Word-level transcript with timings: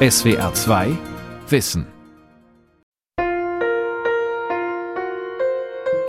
SWR 0.00 0.54
2 0.54 0.96
Wissen. 1.48 1.84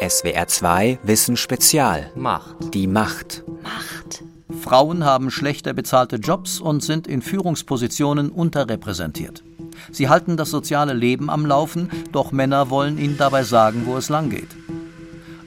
SWR 0.08 0.46
2 0.46 1.00
Wissen 1.02 1.36
Spezial. 1.36 2.12
Macht. 2.16 2.76
Die 2.76 2.86
Macht. 2.86 3.44
Macht. 3.64 4.24
Frauen 4.62 5.04
haben 5.04 5.32
schlechter 5.32 5.74
bezahlte 5.74 6.18
Jobs 6.18 6.60
und 6.60 6.84
sind 6.84 7.08
in 7.08 7.24
Führungspositionen 7.24 8.30
unterrepräsentiert. 8.30 9.44
Sie 9.92 10.08
halten 10.08 10.38
das 10.38 10.52
soziale 10.52 10.94
Leben 10.94 11.32
am 11.32 11.48
Laufen, 11.48 11.90
doch 12.12 12.32
Männer 12.32 12.70
wollen 12.70 13.00
ihnen 13.00 13.18
dabei 13.18 13.42
sagen, 13.42 13.88
wo 13.88 13.98
es 13.98 14.10
langgeht. 14.10 14.56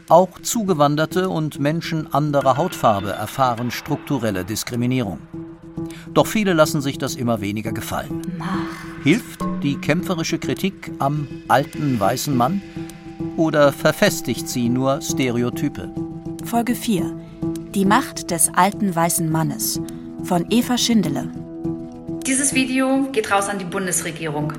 Auch 0.09 0.40
Zugewanderte 0.40 1.29
und 1.29 1.61
Menschen 1.61 2.12
anderer 2.12 2.56
Hautfarbe 2.56 3.11
erfahren 3.11 3.70
strukturelle 3.70 4.45
Diskriminierung. 4.45 5.20
Doch 6.15 6.27
viele 6.27 6.53
lassen 6.53 6.81
sich 6.81 6.99
das 6.99 7.15
immer 7.15 7.41
weniger 7.41 7.73
gefallen. 7.73 8.23
Hilft 9.03 9.41
die 9.62 9.77
kämpferische 9.77 10.39
Kritik 10.39 10.93
am 10.98 11.27
alten 11.48 11.98
weißen 11.98 12.37
Mann? 12.37 12.61
Oder 13.37 13.73
verfestigt 13.73 14.48
sie 14.48 14.69
nur 14.69 15.01
Stereotype? 15.01 15.91
Folge 16.45 16.75
4. 16.75 17.17
Die 17.75 17.87
Macht 17.87 18.30
des 18.30 18.51
alten 18.55 18.95
weißen 18.95 19.30
Mannes 19.30 19.80
von 20.25 20.47
Eva 20.51 20.77
Schindele. 20.77 21.30
Dieses 22.27 22.55
Video 22.55 23.09
geht 23.11 23.31
raus 23.31 23.48
an 23.48 23.59
die 23.59 23.65
Bundesregierung. 23.65 24.53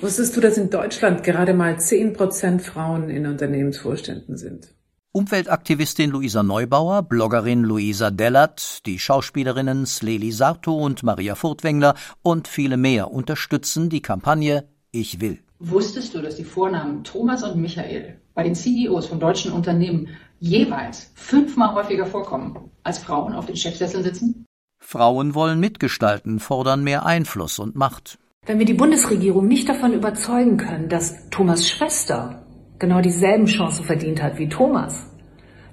Wusstest 0.00 0.36
du, 0.36 0.40
dass 0.40 0.58
in 0.58 0.70
Deutschland 0.70 1.22
gerade 1.22 1.54
mal 1.54 1.74
10% 1.74 2.60
Frauen 2.60 3.10
in 3.10 3.26
Unternehmensvorständen 3.26 4.36
sind? 4.36 4.68
Umweltaktivistin 5.12 6.10
Luisa 6.10 6.42
Neubauer, 6.42 7.02
Bloggerin 7.02 7.62
Luisa 7.62 8.10
Dellert, 8.10 8.84
die 8.84 8.98
Schauspielerinnen 8.98 9.86
Sleli 9.86 10.30
Sarto 10.32 10.76
und 10.76 11.02
Maria 11.02 11.34
Furtwängler 11.34 11.94
und 12.22 12.46
viele 12.46 12.76
mehr 12.76 13.10
unterstützen 13.10 13.88
die 13.88 14.02
Kampagne 14.02 14.68
Ich 14.90 15.18
will. 15.18 15.38
Wusstest 15.60 16.14
du, 16.14 16.20
dass 16.20 16.36
die 16.36 16.44
Vornamen 16.44 17.04
Thomas 17.04 17.42
und 17.42 17.56
Michael 17.56 18.20
bei 18.34 18.42
den 18.42 18.54
CEOs 18.54 19.06
von 19.06 19.18
deutschen 19.18 19.52
Unternehmen 19.52 20.08
jeweils 20.40 21.10
fünfmal 21.14 21.74
häufiger 21.74 22.04
vorkommen, 22.04 22.70
als 22.82 22.98
Frauen 22.98 23.32
auf 23.32 23.46
den 23.46 23.56
Chefsesseln 23.56 24.04
sitzen? 24.04 24.44
Frauen 24.78 25.34
wollen 25.34 25.58
mitgestalten, 25.58 26.38
fordern 26.38 26.84
mehr 26.84 27.06
Einfluss 27.06 27.58
und 27.58 27.76
Macht. 27.76 28.18
Wenn 28.44 28.58
wir 28.58 28.66
die 28.66 28.74
Bundesregierung 28.74 29.48
nicht 29.48 29.70
davon 29.70 29.94
überzeugen 29.94 30.58
können, 30.58 30.90
dass 30.90 31.30
Thomas 31.30 31.66
Schwester 31.66 32.44
genau 32.78 33.00
dieselben 33.00 33.46
Chancen 33.46 33.84
verdient 33.84 34.22
hat 34.22 34.38
wie 34.38 34.48
Thomas, 34.48 35.06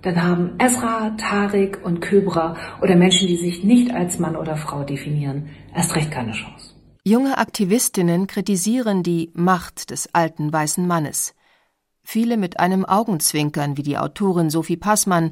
dann 0.06 0.22
haben 0.22 0.52
Esra, 0.60 1.16
Tarik 1.18 1.80
und 1.84 2.00
Köbra 2.00 2.56
oder 2.82 2.96
Menschen, 2.96 3.28
die 3.28 3.38
sich 3.38 3.64
nicht 3.64 3.92
als 3.92 4.20
Mann 4.20 4.36
oder 4.36 4.56
Frau 4.56 4.84
definieren, 4.84 5.50
erst 5.74 5.96
recht 5.96 6.12
keine 6.12 6.34
Chance. 6.34 6.76
Junge 7.04 7.40
Aktivistinnen 7.40 8.28
kritisieren 8.28 9.02
die 9.02 9.32
Macht 9.34 9.90
des 9.90 10.14
alten 10.14 10.54
weißen 10.54 10.86
Mannes. 10.86 11.34
Viele 12.04 12.38
mit 12.38 12.60
einem 12.60 12.86
Augenzwinkern 12.86 13.78
wie 13.78 13.84
die 13.84 13.98
Autorin 13.98 14.52
Sophie 14.52 14.78
Passmann, 14.78 15.32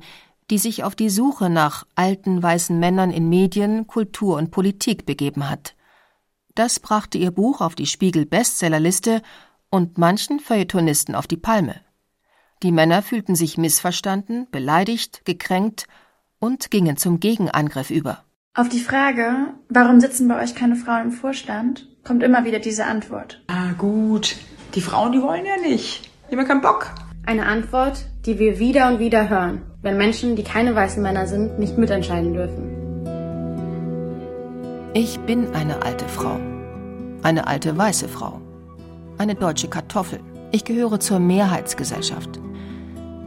die 0.49 0.57
sich 0.57 0.83
auf 0.83 0.95
die 0.95 1.09
Suche 1.09 1.51
nach 1.51 1.85
alten 1.93 2.41
weißen 2.41 2.79
Männern 2.79 3.11
in 3.11 3.29
Medien, 3.29 3.85
Kultur 3.85 4.37
und 4.37 4.49
Politik 4.49 5.05
begeben 5.05 5.49
hat. 5.49 5.75
Das 6.55 6.79
brachte 6.79 7.19
ihr 7.19 7.31
Buch 7.31 7.61
auf 7.61 7.75
die 7.75 7.85
Spiegel 7.85 8.25
Bestsellerliste 8.25 9.21
und 9.73 9.97
manchen 9.97 10.39
Feuilletonisten 10.39 11.15
auf 11.15 11.25
die 11.25 11.35
Palme. 11.35 11.73
Die 12.61 12.71
Männer 12.71 13.01
fühlten 13.01 13.35
sich 13.35 13.57
missverstanden, 13.57 14.45
beleidigt, 14.51 15.25
gekränkt 15.25 15.87
und 16.37 16.69
gingen 16.69 16.95
zum 16.95 17.19
Gegenangriff 17.19 17.89
über. 17.89 18.23
Auf 18.53 18.69
die 18.69 18.79
Frage, 18.79 19.47
warum 19.69 19.99
sitzen 19.99 20.27
bei 20.27 20.39
euch 20.43 20.53
keine 20.53 20.75
Frauen 20.75 21.05
im 21.05 21.11
Vorstand, 21.11 21.87
kommt 22.03 22.21
immer 22.21 22.45
wieder 22.45 22.59
diese 22.59 22.85
Antwort. 22.85 23.43
Ah 23.47 23.71
gut, 23.71 24.35
die 24.75 24.81
Frauen, 24.81 25.11
die 25.11 25.23
wollen 25.23 25.43
ja 25.43 25.57
nicht. 25.57 26.07
Die 26.29 26.37
haben 26.37 26.45
keinen 26.45 26.61
Bock. 26.61 26.93
Eine 27.25 27.47
Antwort, 27.47 28.05
die 28.27 28.37
wir 28.37 28.59
wieder 28.59 28.89
und 28.89 28.99
wieder 28.99 29.27
hören, 29.27 29.63
wenn 29.81 29.97
Menschen, 29.97 30.35
die 30.35 30.43
keine 30.43 30.75
weißen 30.75 31.01
Männer 31.01 31.25
sind, 31.25 31.57
nicht 31.57 31.79
mitentscheiden 31.79 32.35
dürfen. 32.35 32.69
Ich 34.93 35.19
bin 35.21 35.51
eine 35.55 35.81
alte 35.81 36.07
Frau. 36.07 36.39
Eine 37.23 37.47
alte 37.47 37.75
weiße 37.75 38.07
Frau. 38.07 38.42
Eine 39.23 39.35
deutsche 39.35 39.69
Kartoffel. 39.69 40.19
Ich 40.51 40.65
gehöre 40.65 40.99
zur 40.99 41.17
Mehrheitsgesellschaft. 41.17 42.41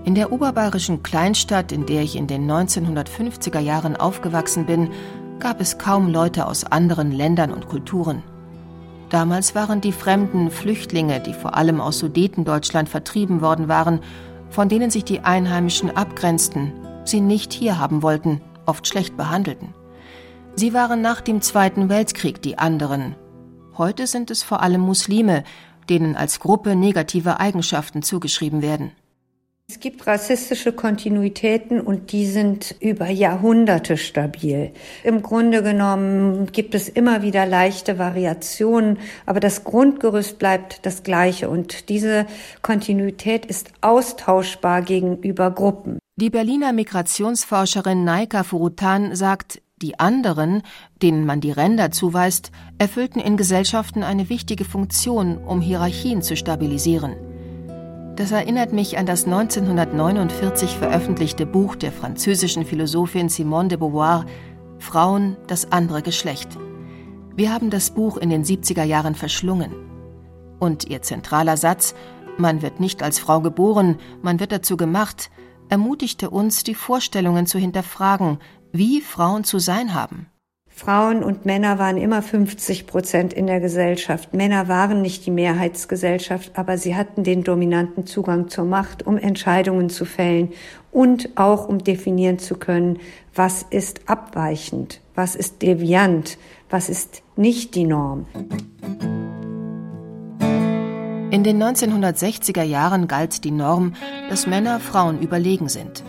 In 0.05 0.15
der 0.15 0.31
oberbayerischen 0.31 1.03
Kleinstadt, 1.03 1.73
in 1.73 1.87
der 1.87 2.03
ich 2.03 2.17
in 2.17 2.27
den 2.27 2.47
1950er 2.47 3.61
Jahren 3.61 3.97
aufgewachsen 3.97 4.67
bin, 4.67 4.91
gab 5.39 5.59
es 5.59 5.79
kaum 5.79 6.09
Leute 6.13 6.49
aus 6.49 6.65
anderen 6.65 7.13
Ländern 7.13 7.51
und 7.51 7.67
Kulturen. 7.69 8.23
Damals 9.09 9.55
waren 9.55 9.81
die 9.81 9.93
fremden 9.93 10.51
Flüchtlinge, 10.51 11.19
die 11.21 11.33
vor 11.33 11.57
allem 11.57 11.81
aus 11.81 11.99
Sudetendeutschland 12.01 12.91
vertrieben 12.91 13.41
worden 13.41 13.67
waren, 13.67 14.01
von 14.51 14.69
denen 14.69 14.91
sich 14.91 15.05
die 15.05 15.21
Einheimischen 15.21 15.97
abgrenzten, 15.97 16.75
sie 17.05 17.23
nicht 17.23 17.55
hier 17.55 17.79
haben 17.79 18.03
wollten, 18.03 18.43
oft 18.67 18.87
schlecht 18.87 19.17
behandelten. 19.17 19.73
Sie 20.57 20.75
waren 20.75 21.01
nach 21.01 21.23
dem 21.23 21.41
Zweiten 21.41 21.89
Weltkrieg 21.89 22.43
die 22.43 22.59
anderen. 22.59 23.17
Heute 23.79 24.07
sind 24.07 24.31
es 24.31 24.43
vor 24.43 24.63
allem 24.63 24.81
Muslime, 24.81 25.45
denen 25.91 26.17
als 26.17 26.41
Gruppe 26.41 26.77
negative 26.77 27.41
Eigenschaften 27.41 28.03
zugeschrieben 28.03 28.63
werden. 28.63 28.93
Es 29.69 29.81
gibt 29.81 30.07
rassistische 30.07 30.73
Kontinuitäten 30.73 31.81
und 31.81 32.13
die 32.13 32.27
sind 32.27 32.77
über 32.79 33.09
Jahrhunderte 33.09 33.97
stabil. 33.97 34.71
Im 35.03 35.23
Grunde 35.23 35.65
genommen 35.65 36.53
gibt 36.53 36.77
es 36.77 36.89
immer 36.89 37.23
wieder 37.23 37.47
leichte 37.47 37.99
Variationen, 37.99 38.99
aber 39.27 39.41
das 39.41 39.65
Grundgerüst 39.65 40.39
bleibt 40.39 40.87
das 40.87 41.03
gleiche 41.03 41.51
und 41.51 41.89
diese 41.89 42.27
Kontinuität 42.63 43.45
ist 43.45 43.73
austauschbar 43.81 44.83
gegenüber 44.83 45.51
Gruppen. 45.51 45.99
Die 46.15 46.31
Berliner 46.31 46.73
Migrationsforscherin 46.73 48.05
Naika 48.05 48.45
Furutan 48.45 49.17
sagt, 49.17 49.61
die 49.83 50.01
anderen, 50.01 50.63
denen 51.03 51.27
man 51.27 51.43
die 51.43 51.51
Ränder 51.51 51.91
zuweist, 51.91 52.51
erfüllten 52.79 53.21
in 53.21 53.37
Gesellschaften 53.37 54.03
eine 54.03 54.31
wichtige 54.31 54.65
Funktion, 54.65 55.37
um 55.37 55.61
Hierarchien 55.61 56.23
zu 56.23 56.35
stabilisieren. 56.35 57.15
Das 58.17 58.31
erinnert 58.31 58.73
mich 58.73 58.97
an 58.97 59.05
das 59.05 59.27
1949 59.27 60.71
veröffentlichte 60.79 61.45
Buch 61.45 61.77
der 61.77 61.93
französischen 61.93 62.65
Philosophin 62.65 63.29
Simone 63.29 63.69
de 63.69 63.77
Beauvoir 63.77 64.25
Frauen, 64.79 65.37
das 65.47 65.71
andere 65.71 66.01
Geschlecht. 66.01 66.57
Wir 67.35 67.53
haben 67.53 67.69
das 67.69 67.91
Buch 67.91 68.17
in 68.17 68.31
den 68.31 68.45
70er 68.45 68.85
Jahren 68.85 69.15
verschlungen. 69.15 69.73
Und 70.59 70.89
ihr 70.89 71.03
zentraler 71.03 71.59
Satz 71.59 71.95
Man 72.39 72.63
wird 72.63 72.81
nicht 72.81 73.03
als 73.03 73.19
Frau 73.19 73.43
geboren, 73.43 73.99
man 74.23 74.41
wird 74.41 74.53
dazu 74.53 74.79
gemacht, 74.79 75.31
ermutigte 75.69 76.31
uns, 76.31 76.65
die 76.65 76.75
Vorstellungen 76.75 77.47
zu 77.47 77.59
hinterfragen, 77.59 78.39
wie 78.77 79.01
Frauen 79.01 79.45
zu 79.45 79.59
sein 79.59 79.95
haben. 79.95 80.27
Frauen 80.79 81.25
und 81.25 81.47
Männer 81.47 81.79
waren 81.79 81.97
immer 81.97 82.21
50 82.21 82.87
Prozent 82.87 83.33
in 83.33 83.47
der 83.47 83.61
Gesellschaft. 83.61 84.35
Männer 84.35 84.69
waren 84.69 85.01
nicht 85.01 85.25
die 85.25 85.31
Mehrheitsgesellschaft, 85.31 86.53
aber 86.55 86.77
sie 86.77 86.95
hatten 86.95 87.25
den 87.25 87.43
dominanten 87.43 88.05
Zugang 88.05 88.51
zur 88.51 88.67
Macht, 88.67 89.07
um 89.07 89.17
Entscheidungen 89.17 89.89
zu 89.89 90.05
fällen 90.05 90.53
und 90.93 91.31
auch 91.37 91.67
um 91.67 91.79
definieren 91.79 92.39
zu 92.39 92.57
können, 92.57 92.99
was 93.35 93.63
ist 93.63 94.03
abweichend, 94.11 95.01
was 95.15 95.35
ist 95.35 95.63
deviant, 95.63 96.37
was 96.69 96.91
ist 96.91 97.23
nicht 97.37 97.75
die 97.75 97.85
Norm. 97.85 98.27
In 101.31 101.43
den 101.43 101.63
1960er 101.63 102.63
Jahren 102.63 103.09
galt 103.09 103.45
die 103.45 103.51
Norm, 103.51 103.95
dass 104.29 104.47
Männer 104.47 104.79
Frauen 104.79 105.21
überlegen 105.23 105.71
sind. 105.71 106.05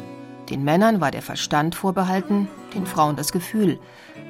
Den 0.49 0.63
Männern 0.63 1.01
war 1.01 1.11
der 1.11 1.21
Verstand 1.21 1.75
vorbehalten, 1.75 2.47
den 2.73 2.85
Frauen 2.85 3.15
das 3.15 3.31
Gefühl. 3.31 3.79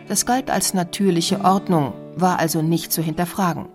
Das 0.07 0.25
galt 0.25 0.49
als 0.49 0.73
natürliche 0.73 1.43
Ordnung, 1.43 1.93
war 2.15 2.39
also 2.39 2.61
nicht 2.61 2.91
zu 2.91 3.01
hinterfragen. 3.01 3.67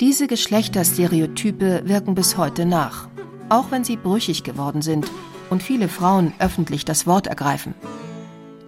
Diese 0.00 0.26
Geschlechterstereotype 0.26 1.82
wirken 1.86 2.14
bis 2.14 2.36
heute 2.36 2.66
nach, 2.66 3.08
auch 3.48 3.70
wenn 3.70 3.82
sie 3.82 3.96
brüchig 3.96 4.44
geworden 4.44 4.82
sind 4.82 5.10
und 5.50 5.62
viele 5.62 5.88
Frauen 5.88 6.32
öffentlich 6.38 6.84
das 6.84 7.06
Wort 7.06 7.26
ergreifen. 7.26 7.74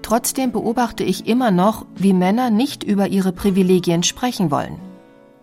Trotzdem 0.02 0.50
beobachte 0.50 1.04
ich 1.04 1.28
immer 1.28 1.50
noch, 1.52 1.86
wie 1.94 2.12
Männer 2.12 2.50
nicht 2.50 2.82
über 2.82 3.06
ihre 3.06 3.32
Privilegien 3.32 4.02
sprechen 4.02 4.50
wollen. 4.50 4.80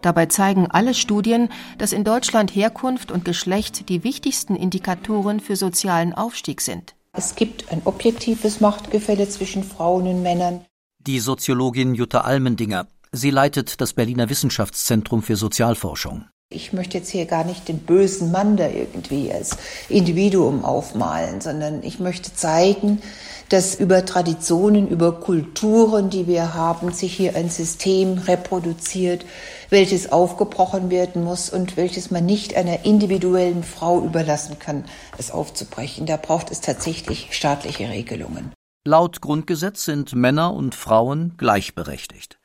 Dabei 0.01 0.25
zeigen 0.25 0.67
alle 0.69 0.94
Studien, 0.94 1.50
dass 1.77 1.94
in 1.94 2.03
Deutschland 2.03 2.53
Herkunft 2.53 3.11
und 3.11 3.23
Geschlecht 3.23 3.88
die 3.88 4.03
wichtigsten 4.03 4.56
Indikatoren 4.56 5.39
für 5.39 5.56
sozialen 5.56 6.13
Aufstieg 6.13 6.59
sind. 6.59 6.96
Es 7.17 7.33
gibt 7.33 7.71
ein 7.71 7.81
objektives 7.85 8.61
Machtgefälle 8.61 9.27
zwischen 9.27 9.63
Frauen 9.63 10.05
und 10.07 10.21
Männern. 10.21 10.63
Die 10.99 11.19
Soziologin 11.19 11.95
Jutta 11.95 12.21
Almendinger. 12.21 12.85
Sie 13.11 13.31
leitet 13.31 13.81
das 13.81 13.93
Berliner 13.93 14.29
Wissenschaftszentrum 14.29 15.23
für 15.23 15.35
Sozialforschung. 15.35 16.25
Ich 16.49 16.73
möchte 16.73 16.99
jetzt 16.99 17.09
hier 17.09 17.25
gar 17.25 17.43
nicht 17.43 17.67
den 17.69 17.79
bösen 17.79 18.31
Mann 18.31 18.55
da 18.55 18.69
irgendwie 18.69 19.31
als 19.33 19.57
Individuum 19.89 20.63
aufmalen, 20.63 21.41
sondern 21.41 21.81
ich 21.81 21.99
möchte 21.99 22.35
zeigen, 22.35 23.01
dass 23.49 23.75
über 23.75 24.05
Traditionen, 24.05 24.88
über 24.88 25.19
Kulturen, 25.19 26.09
die 26.09 26.27
wir 26.27 26.53
haben, 26.53 26.91
sich 26.91 27.15
hier 27.15 27.35
ein 27.35 27.49
System 27.49 28.17
reproduziert, 28.17 29.25
welches 29.69 30.11
aufgebrochen 30.11 30.89
werden 30.89 31.23
muss 31.23 31.49
und 31.49 31.77
welches 31.77 32.11
man 32.11 32.25
nicht 32.25 32.55
einer 32.55 32.85
individuellen 32.85 33.63
Frau 33.63 34.03
überlassen 34.03 34.59
kann, 34.59 34.85
es 35.17 35.31
aufzubrechen. 35.31 36.05
Da 36.05 36.17
braucht 36.17 36.51
es 36.51 36.61
tatsächlich 36.61 37.29
staatliche 37.31 37.89
Regelungen. 37.89 38.51
Laut 38.85 39.21
Grundgesetz 39.21 39.85
sind 39.85 40.15
Männer 40.15 40.53
und 40.53 40.75
Frauen 40.75 41.33
gleichberechtigt. 41.38 42.39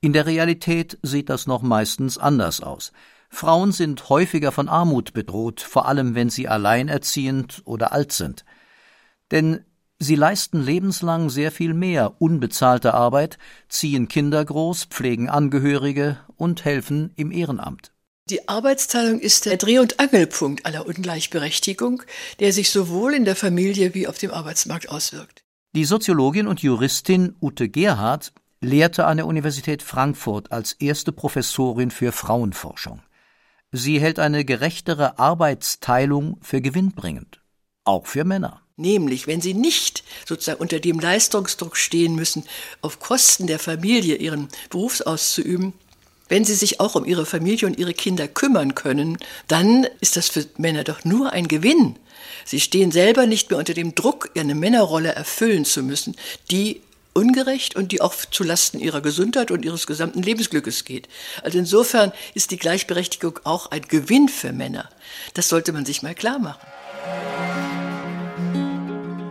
In 0.00 0.12
der 0.12 0.26
Realität 0.26 0.98
sieht 1.02 1.28
das 1.28 1.46
noch 1.46 1.62
meistens 1.62 2.16
anders 2.16 2.60
aus. 2.60 2.92
Frauen 3.28 3.70
sind 3.70 4.08
häufiger 4.08 4.50
von 4.50 4.68
Armut 4.68 5.12
bedroht, 5.12 5.60
vor 5.60 5.86
allem 5.86 6.14
wenn 6.14 6.30
sie 6.30 6.48
alleinerziehend 6.48 7.62
oder 7.64 7.92
alt 7.92 8.12
sind. 8.12 8.44
Denn 9.30 9.64
sie 10.00 10.16
leisten 10.16 10.60
lebenslang 10.60 11.30
sehr 11.30 11.52
viel 11.52 11.74
mehr 11.74 12.20
unbezahlte 12.20 12.94
Arbeit, 12.94 13.38
ziehen 13.68 14.08
Kinder 14.08 14.44
groß, 14.44 14.86
pflegen 14.86 15.28
Angehörige 15.28 16.18
und 16.36 16.64
helfen 16.64 17.12
im 17.14 17.30
Ehrenamt. 17.30 17.92
Die 18.28 18.48
Arbeitsteilung 18.48 19.20
ist 19.20 19.46
der 19.46 19.56
Dreh- 19.56 19.78
und 19.78 20.00
Angelpunkt 20.00 20.64
aller 20.66 20.86
Ungleichberechtigung, 20.86 22.02
der 22.38 22.52
sich 22.52 22.70
sowohl 22.70 23.14
in 23.14 23.24
der 23.24 23.36
Familie 23.36 23.94
wie 23.94 24.06
auf 24.06 24.18
dem 24.18 24.30
Arbeitsmarkt 24.30 24.88
auswirkt. 24.88 25.44
Die 25.74 25.84
Soziologin 25.84 26.46
und 26.46 26.62
Juristin 26.62 27.36
Ute 27.40 27.68
Gerhardt 27.68 28.32
lehrte 28.60 29.06
an 29.06 29.16
der 29.16 29.26
Universität 29.26 29.82
Frankfurt 29.82 30.52
als 30.52 30.72
erste 30.74 31.12
Professorin 31.12 31.90
für 31.90 32.12
Frauenforschung. 32.12 33.02
Sie 33.72 34.00
hält 34.00 34.18
eine 34.18 34.44
gerechtere 34.44 35.18
Arbeitsteilung 35.18 36.38
für 36.40 36.60
gewinnbringend, 36.60 37.40
auch 37.84 38.06
für 38.06 38.24
Männer. 38.24 38.62
Nämlich, 38.80 39.26
wenn 39.26 39.42
sie 39.42 39.52
nicht 39.52 40.04
sozusagen 40.26 40.60
unter 40.60 40.80
dem 40.80 40.98
Leistungsdruck 40.98 41.76
stehen 41.76 42.14
müssen, 42.14 42.44
auf 42.80 42.98
Kosten 42.98 43.46
der 43.46 43.58
Familie 43.58 44.16
ihren 44.16 44.48
Beruf 44.70 45.02
auszuüben, 45.02 45.74
wenn 46.30 46.46
sie 46.46 46.54
sich 46.54 46.80
auch 46.80 46.94
um 46.94 47.04
ihre 47.04 47.26
Familie 47.26 47.68
und 47.68 47.78
ihre 47.78 47.92
Kinder 47.92 48.26
kümmern 48.26 48.74
können, 48.74 49.18
dann 49.48 49.86
ist 50.00 50.16
das 50.16 50.30
für 50.30 50.46
Männer 50.56 50.82
doch 50.82 51.04
nur 51.04 51.32
ein 51.32 51.46
Gewinn. 51.46 51.96
Sie 52.46 52.58
stehen 52.58 52.90
selber 52.90 53.26
nicht 53.26 53.50
mehr 53.50 53.58
unter 53.58 53.74
dem 53.74 53.94
Druck, 53.94 54.30
eine 54.34 54.54
Männerrolle 54.54 55.12
erfüllen 55.12 55.66
zu 55.66 55.82
müssen, 55.82 56.16
die 56.50 56.80
ungerecht 57.12 57.76
und 57.76 57.92
die 57.92 58.00
auch 58.00 58.14
zu 58.14 58.44
Lasten 58.44 58.78
ihrer 58.78 59.02
Gesundheit 59.02 59.50
und 59.50 59.62
ihres 59.62 59.86
gesamten 59.86 60.22
Lebensglückes 60.22 60.86
geht. 60.86 61.06
Also 61.42 61.58
insofern 61.58 62.12
ist 62.32 62.50
die 62.50 62.56
Gleichberechtigung 62.56 63.40
auch 63.44 63.70
ein 63.72 63.82
Gewinn 63.82 64.30
für 64.30 64.52
Männer. 64.52 64.88
Das 65.34 65.50
sollte 65.50 65.72
man 65.72 65.84
sich 65.84 66.02
mal 66.02 66.14
klar 66.14 66.38
machen. 66.38 67.69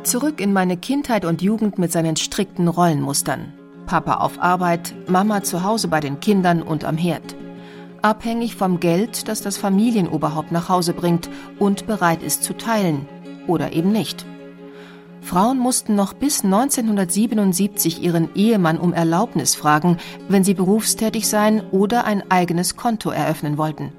Zurück 0.10 0.42
in 0.42 0.54
meine 0.54 0.76
Kindheit 0.76 1.24
und 1.24 1.44
Jugend 1.44 1.78
mit 1.78 1.92
seinen 1.92 2.16
strikten 2.16 2.68
Rollenmustern. 2.68 3.54
Papa 3.86 4.16
auf 4.16 4.42
Arbeit, 4.42 4.96
Mama 5.08 5.44
zu 5.44 5.64
Hause 5.64 5.88
bei 5.88 6.00
den 6.00 6.20
Kindern 6.20 6.64
und 6.64 6.84
am 6.84 6.98
Herd. 6.98 7.36
Abhängig 8.02 8.56
vom 8.56 8.80
Geld, 8.80 9.28
das 9.28 9.44
das 9.44 9.58
Familienoberhaupt 9.58 10.52
nach 10.52 10.68
Hause 10.68 10.94
bringt 10.94 11.30
und 11.60 11.86
bereit 11.86 12.24
ist 12.24 12.42
zu 12.42 12.58
teilen. 12.58 13.08
Oder 13.46 13.74
eben 13.74 13.92
nicht. 13.92 14.26
Frauen 15.22 15.60
mussten 15.60 15.94
noch 15.94 16.14
bis 16.14 16.44
1977 16.44 18.02
ihren 18.02 18.34
Ehemann 18.34 18.80
um 18.80 18.94
Erlaubnis 18.94 19.54
fragen, 19.54 19.98
wenn 20.28 20.44
sie 20.44 20.56
berufstätig 20.56 21.28
sein 21.28 21.62
oder 21.70 22.06
ein 22.06 22.24
eigenes 22.32 22.76
Konto 22.76 23.12
eröffnen 23.12 23.60
wollten. 23.60 23.94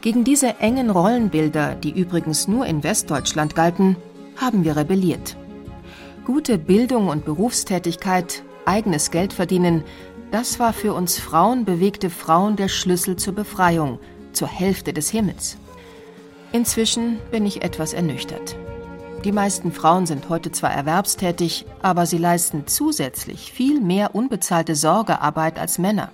Gegen 0.00 0.22
diese 0.22 0.60
engen 0.60 0.90
Rollenbilder, 0.90 1.74
die 1.74 1.90
übrigens 1.90 2.46
nur 2.46 2.66
in 2.66 2.84
Westdeutschland 2.84 3.56
galten, 3.56 3.96
haben 4.36 4.64
wir 4.64 4.76
rebelliert. 4.76 5.36
Gute 6.24 6.58
Bildung 6.58 7.08
und 7.08 7.24
Berufstätigkeit, 7.24 8.42
eigenes 8.64 9.10
Geld 9.10 9.32
verdienen, 9.32 9.82
das 10.30 10.58
war 10.58 10.72
für 10.72 10.94
uns 10.94 11.18
Frauen 11.18 11.64
bewegte 11.64 12.10
Frauen 12.10 12.56
der 12.56 12.68
Schlüssel 12.68 13.16
zur 13.16 13.34
Befreiung, 13.34 13.98
zur 14.32 14.48
Hälfte 14.48 14.92
des 14.92 15.10
Himmels. 15.10 15.56
Inzwischen 16.52 17.18
bin 17.30 17.44
ich 17.44 17.62
etwas 17.62 17.92
ernüchtert. 17.92 18.56
Die 19.24 19.32
meisten 19.32 19.72
Frauen 19.72 20.06
sind 20.06 20.28
heute 20.28 20.50
zwar 20.50 20.72
erwerbstätig, 20.72 21.66
aber 21.80 22.06
sie 22.06 22.18
leisten 22.18 22.66
zusätzlich 22.66 23.52
viel 23.52 23.80
mehr 23.80 24.14
unbezahlte 24.14 24.74
Sorgearbeit 24.74 25.58
als 25.58 25.78
Männer. 25.78 26.10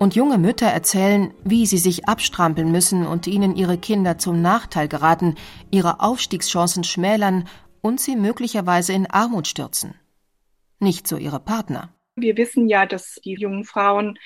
Und 0.00 0.14
junge 0.14 0.38
Mütter 0.38 0.66
erzählen, 0.66 1.34
wie 1.44 1.66
sie 1.66 1.76
sich 1.76 2.08
abstrampeln 2.08 2.72
müssen 2.72 3.06
und 3.06 3.26
ihnen 3.26 3.54
ihre 3.54 3.76
Kinder 3.76 4.16
zum 4.16 4.40
Nachteil 4.40 4.88
geraten, 4.88 5.34
ihre 5.70 6.00
Aufstiegschancen 6.00 6.84
schmälern 6.84 7.46
und 7.82 8.00
sie 8.00 8.16
möglicherweise 8.16 8.94
in 8.94 9.04
Armut 9.10 9.46
stürzen. 9.46 9.94
Nicht 10.78 11.06
so 11.06 11.18
ihre 11.18 11.38
Partner. 11.38 11.90
Wir 12.16 12.38
wissen 12.38 12.66
ja, 12.66 12.86
dass 12.86 13.20
die 13.22 13.34
jungen 13.34 13.64
Frauen 13.64 14.18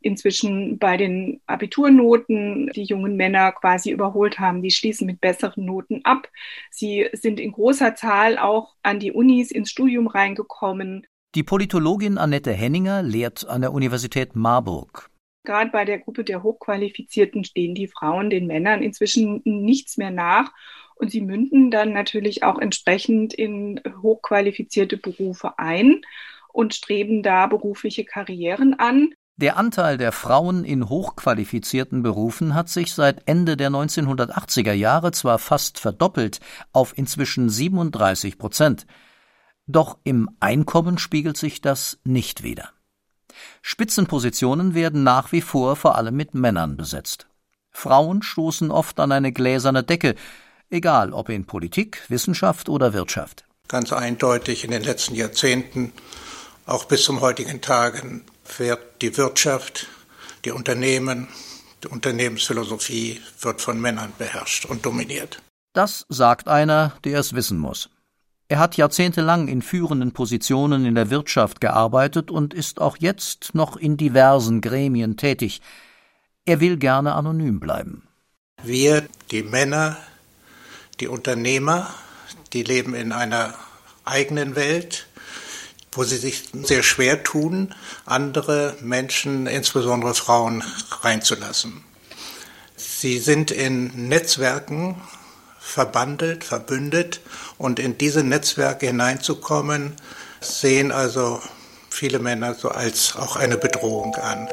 inzwischen 0.00 0.80
bei 0.80 0.96
den 0.96 1.40
Abiturnoten 1.46 2.68
die 2.74 2.82
jungen 2.82 3.14
Männer 3.14 3.52
quasi 3.52 3.92
überholt 3.92 4.40
haben. 4.40 4.62
Die 4.62 4.72
schließen 4.72 5.06
mit 5.06 5.20
besseren 5.20 5.64
Noten 5.64 6.00
ab. 6.02 6.28
Sie 6.72 7.08
sind 7.12 7.38
in 7.38 7.52
großer 7.52 7.94
Zahl 7.94 8.36
auch 8.36 8.74
an 8.82 8.98
die 8.98 9.12
Unis 9.12 9.52
ins 9.52 9.70
Studium 9.70 10.08
reingekommen. 10.08 11.06
Die 11.36 11.44
Politologin 11.44 12.18
Annette 12.18 12.52
Henninger 12.52 13.04
lehrt 13.04 13.48
an 13.48 13.60
der 13.60 13.72
Universität 13.72 14.34
Marburg. 14.34 15.08
Gerade 15.44 15.70
bei 15.70 15.84
der 15.84 15.98
Gruppe 15.98 16.24
der 16.24 16.42
Hochqualifizierten 16.42 17.44
stehen 17.44 17.74
die 17.74 17.88
Frauen 17.88 18.30
den 18.30 18.46
Männern 18.46 18.82
inzwischen 18.82 19.40
nichts 19.44 19.96
mehr 19.96 20.10
nach. 20.10 20.52
Und 20.96 21.10
sie 21.10 21.22
münden 21.22 21.70
dann 21.70 21.92
natürlich 21.94 22.42
auch 22.42 22.58
entsprechend 22.58 23.32
in 23.32 23.80
hochqualifizierte 24.02 24.98
Berufe 24.98 25.58
ein 25.58 26.02
und 26.52 26.74
streben 26.74 27.22
da 27.22 27.46
berufliche 27.46 28.04
Karrieren 28.04 28.74
an. 28.78 29.14
Der 29.36 29.56
Anteil 29.56 29.96
der 29.96 30.12
Frauen 30.12 30.64
in 30.64 30.90
hochqualifizierten 30.90 32.02
Berufen 32.02 32.54
hat 32.54 32.68
sich 32.68 32.92
seit 32.92 33.26
Ende 33.26 33.56
der 33.56 33.70
1980er 33.70 34.74
Jahre 34.74 35.12
zwar 35.12 35.38
fast 35.38 35.78
verdoppelt 35.78 36.40
auf 36.72 36.92
inzwischen 36.98 37.48
37 37.48 38.36
Prozent, 38.36 38.86
doch 39.66 39.96
im 40.04 40.28
Einkommen 40.40 40.98
spiegelt 40.98 41.38
sich 41.38 41.62
das 41.62 41.98
nicht 42.04 42.42
wider. 42.42 42.68
Spitzenpositionen 43.62 44.74
werden 44.74 45.02
nach 45.02 45.32
wie 45.32 45.40
vor 45.40 45.76
vor 45.76 45.96
allem 45.96 46.16
mit 46.16 46.34
Männern 46.34 46.76
besetzt. 46.76 47.26
Frauen 47.70 48.22
stoßen 48.22 48.70
oft 48.70 48.98
an 49.00 49.12
eine 49.12 49.32
gläserne 49.32 49.82
Decke, 49.82 50.14
egal 50.70 51.12
ob 51.12 51.28
in 51.28 51.46
Politik, 51.46 52.02
Wissenschaft 52.08 52.68
oder 52.68 52.92
Wirtschaft. 52.92 53.44
Ganz 53.68 53.92
eindeutig 53.92 54.64
in 54.64 54.70
den 54.70 54.82
letzten 54.82 55.14
Jahrzehnten, 55.14 55.92
auch 56.66 56.84
bis 56.84 57.04
zum 57.04 57.20
heutigen 57.20 57.60
Tagen, 57.60 58.24
wird 58.58 58.80
die 59.02 59.16
Wirtschaft, 59.16 59.86
die 60.44 60.50
Unternehmen, 60.50 61.28
die 61.82 61.88
Unternehmensphilosophie 61.88 63.20
wird 63.40 63.60
von 63.60 63.80
Männern 63.80 64.12
beherrscht 64.18 64.64
und 64.64 64.84
dominiert. 64.84 65.40
Das 65.72 66.04
sagt 66.08 66.48
einer, 66.48 66.92
der 67.04 67.20
es 67.20 67.32
wissen 67.32 67.58
muss. 67.58 67.90
Er 68.50 68.58
hat 68.58 68.76
jahrzehntelang 68.76 69.46
in 69.46 69.62
führenden 69.62 70.10
Positionen 70.10 70.84
in 70.84 70.96
der 70.96 71.08
Wirtschaft 71.08 71.60
gearbeitet 71.60 72.32
und 72.32 72.52
ist 72.52 72.80
auch 72.80 72.96
jetzt 72.98 73.54
noch 73.54 73.76
in 73.76 73.96
diversen 73.96 74.60
Gremien 74.60 75.16
tätig. 75.16 75.60
Er 76.46 76.58
will 76.58 76.76
gerne 76.76 77.14
anonym 77.14 77.60
bleiben. 77.60 78.08
Wir, 78.64 79.06
die 79.30 79.44
Männer, 79.44 79.96
die 80.98 81.06
Unternehmer, 81.06 81.94
die 82.52 82.64
leben 82.64 82.96
in 82.96 83.12
einer 83.12 83.54
eigenen 84.04 84.56
Welt, 84.56 85.06
wo 85.92 86.02
sie 86.02 86.16
sich 86.16 86.48
sehr 86.52 86.82
schwer 86.82 87.22
tun, 87.22 87.72
andere 88.04 88.76
Menschen, 88.80 89.46
insbesondere 89.46 90.16
Frauen, 90.16 90.64
reinzulassen. 91.02 91.84
Sie 92.74 93.20
sind 93.20 93.52
in 93.52 94.08
Netzwerken 94.08 95.00
verbandelt, 95.70 96.44
verbündet 96.44 97.20
und 97.58 97.78
in 97.78 97.96
diese 97.96 98.24
Netzwerke 98.24 98.86
hineinzukommen, 98.86 99.94
sehen 100.40 100.92
also 100.92 101.40
viele 101.90 102.18
Männer 102.18 102.54
so 102.54 102.68
als 102.68 103.16
auch 103.16 103.36
eine 103.36 103.56
Bedrohung 103.56 104.14
an. 104.16 104.48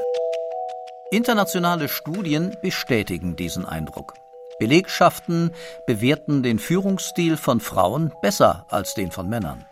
Internationale 1.11 1.87
Studien 1.87 2.55
bestätigen 2.61 3.35
diesen 3.35 3.65
Eindruck. 3.65 4.13
Belegschaften 4.59 5.51
bewerten 5.85 6.43
den 6.43 6.59
Führungsstil 6.59 7.37
von 7.37 7.59
Frauen 7.59 8.11
besser 8.21 8.65
als 8.69 8.93
den 8.93 9.11
von 9.11 9.29
Männern. 9.29 9.65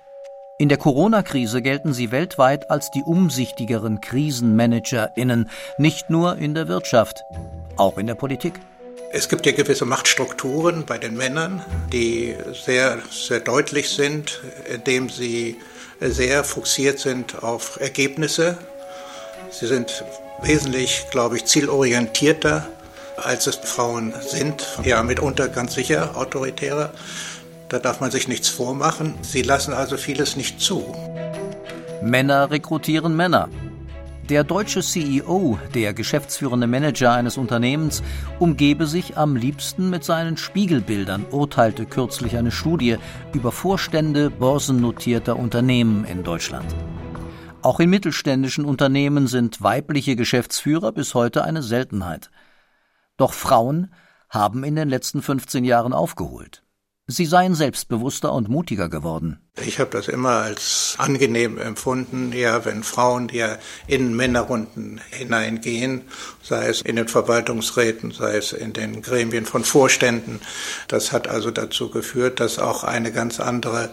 In 0.58 0.70
der 0.70 0.78
Corona-Krise 0.78 1.62
gelten 1.62 1.92
sie 1.92 2.12
weltweit 2.12 2.72
als 2.72 2.90
die 2.90 3.04
umsichtigeren 3.04 4.00
KrisenmanagerInnen, 4.00 5.50
nicht 5.78 6.10
nur 6.10 6.38
in 6.38 6.54
der 6.54 6.70
Wirtschaft, 6.70 7.24
auch 7.76 7.98
in 7.98 8.08
der 8.08 8.16
Politik. 8.16 8.54
Es 9.18 9.30
gibt 9.30 9.46
ja 9.46 9.54
gewisse 9.54 9.86
Machtstrukturen 9.86 10.84
bei 10.86 10.98
den 10.98 11.16
Männern, 11.16 11.64
die 11.94 12.36
sehr, 12.66 13.00
sehr 13.10 13.40
deutlich 13.40 13.88
sind, 13.88 14.42
indem 14.70 15.10
sie 15.10 15.56
sehr 16.02 16.44
fokussiert 16.44 17.00
sind 17.00 17.42
auf 17.42 17.80
Ergebnisse. 17.80 18.58
Sie 19.52 19.68
sind 19.68 20.04
wesentlich, 20.42 21.06
glaube 21.12 21.38
ich, 21.38 21.46
zielorientierter, 21.46 22.68
als 23.16 23.48
es 23.48 23.56
Frauen 23.56 24.14
sind. 24.20 24.68
Ja, 24.84 25.02
mitunter 25.02 25.48
ganz 25.48 25.76
sicher 25.76 26.18
autoritärer. 26.18 26.92
Da 27.70 27.80
darf 27.80 28.02
man 28.02 28.12
sich 28.12 28.28
nichts 28.28 28.50
vormachen. 28.50 29.16
Sie 29.22 29.44
lassen 29.44 29.74
also 29.74 29.96
vieles 29.96 30.36
nicht 30.36 30.60
zu. 30.60 30.94
Männer 32.02 32.52
rekrutieren 32.52 33.16
Männer. 33.16 33.48
Der 34.30 34.44
deutsche 34.44 34.82
CEO, 34.82 35.60
der 35.76 35.94
geschäftsführende 35.94 36.66
Manager 36.66 37.14
eines 37.14 37.38
Unternehmens, 37.38 38.02
umgebe 38.40 38.88
sich 38.88 39.18
am 39.18 39.36
liebsten 39.36 39.92
mit 39.92 40.04
seinen 40.04 40.36
Spiegelbildern, 40.36 41.28
urteilte 41.30 41.86
kürzlich 41.86 42.36
eine 42.36 42.50
Studie 42.50 42.98
über 43.34 43.52
Vorstände 43.52 44.32
börsennotierter 44.32 45.38
Unternehmen 45.38 46.06
in 46.06 46.24
Deutschland. 46.24 46.66
Auch 47.62 47.80
in 47.80 47.92
mittelständischen 47.92 48.66
Unternehmen 48.66 49.28
sind 49.28 49.62
weibliche 49.62 50.16
Geschäftsführer 50.16 50.92
bis 50.92 51.14
heute 51.14 51.44
eine 51.44 51.62
Seltenheit. 51.62 52.32
Doch 53.18 53.34
Frauen 53.34 53.94
haben 54.28 54.64
in 54.64 54.76
den 54.76 54.90
letzten 54.90 55.22
15 55.22 55.64
Jahren 55.66 55.94
aufgeholt. 55.94 56.65
Sie 57.08 57.28
seien 57.28 57.54
selbstbewusster 57.54 58.34
und 58.34 58.50
mutiger 58.50 58.90
geworden. 58.90 59.40
Ich 59.64 59.80
habe 59.80 59.92
das 59.92 60.08
immer 60.08 60.42
als 60.42 60.96
angenehm 60.98 61.60
empfunden, 61.60 62.34
ja, 62.34 62.66
wenn 62.66 62.82
Frauen 62.82 63.30
ja 63.32 63.60
in 63.86 64.16
Männerrunden 64.16 65.00
hineingehen, 65.12 66.02
sei 66.42 66.68
es 66.68 66.82
in 66.82 66.96
den 66.96 67.08
Verwaltungsräten, 67.08 68.10
sei 68.10 68.38
es 68.38 68.54
in 68.54 68.74
den 68.74 69.04
Gremien 69.04 69.46
von 69.46 69.64
Vorständen. 69.64 70.42
Das 70.88 71.12
hat 71.12 71.28
also 71.28 71.52
dazu 71.52 71.92
geführt, 71.92 72.40
dass 72.40 72.58
auch 72.58 72.84
eine 72.84 73.12
ganz 73.12 73.40
andere 73.40 73.92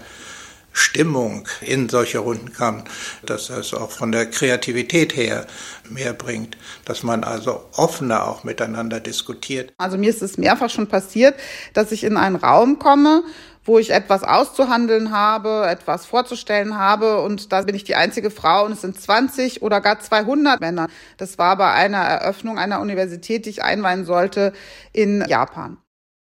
Stimmung 0.73 1.49
in 1.61 1.88
solche 1.88 2.19
Runden 2.19 2.52
kam, 2.52 2.85
dass 3.25 3.49
das 3.49 3.75
auch 3.75 3.91
von 3.91 4.12
der 4.12 4.26
Kreativität 4.26 5.17
her 5.17 5.47
mehr 5.88 6.12
bringt, 6.12 6.57
dass 6.85 7.02
man 7.02 7.25
also 7.25 7.64
offener 7.76 8.26
auch 8.26 8.45
miteinander 8.45 9.00
diskutiert. 9.00 9.73
Also 9.79 9.99
mir 9.99 10.11
ist 10.11 10.23
es 10.23 10.38
mehrfach 10.38 10.71
schon 10.71 10.87
passiert, 10.87 11.35
dass 11.75 11.93
ich 11.93 12.05
in 12.05 12.17
einen 12.17 12.37
Raum 12.37 12.79
komme, 12.79 13.23
wo 13.64 13.79
ich 13.79 13.91
etwas 13.91 14.25
auszuhandeln 14.25 15.12
habe, 15.12 15.67
etwas 15.69 16.07
vorzustellen 16.07 16.76
habe 16.76 17.21
und 17.23 17.52
da 17.52 17.62
bin 17.62 17.75
ich 17.75 17.85
die 17.85 17.95
einzige 17.95 18.31
Frau 18.31 18.64
und 18.64 18.73
es 18.73 18.81
sind 18.81 19.00
20 19.00 19.62
oder 19.62 19.81
gar 19.81 20.00
200 20.00 20.61
Männer. 20.61 20.88
Das 21.17 21.38
war 21.38 21.57
bei 21.57 21.71
einer 21.71 21.99
Eröffnung 21.99 22.59
einer 22.59 22.81
Universität, 22.81 23.47
die 23.47 23.50
ich 23.50 23.62
einweihen 23.62 24.05
sollte 24.05 24.52
in 24.93 25.25
Japan. 25.29 25.79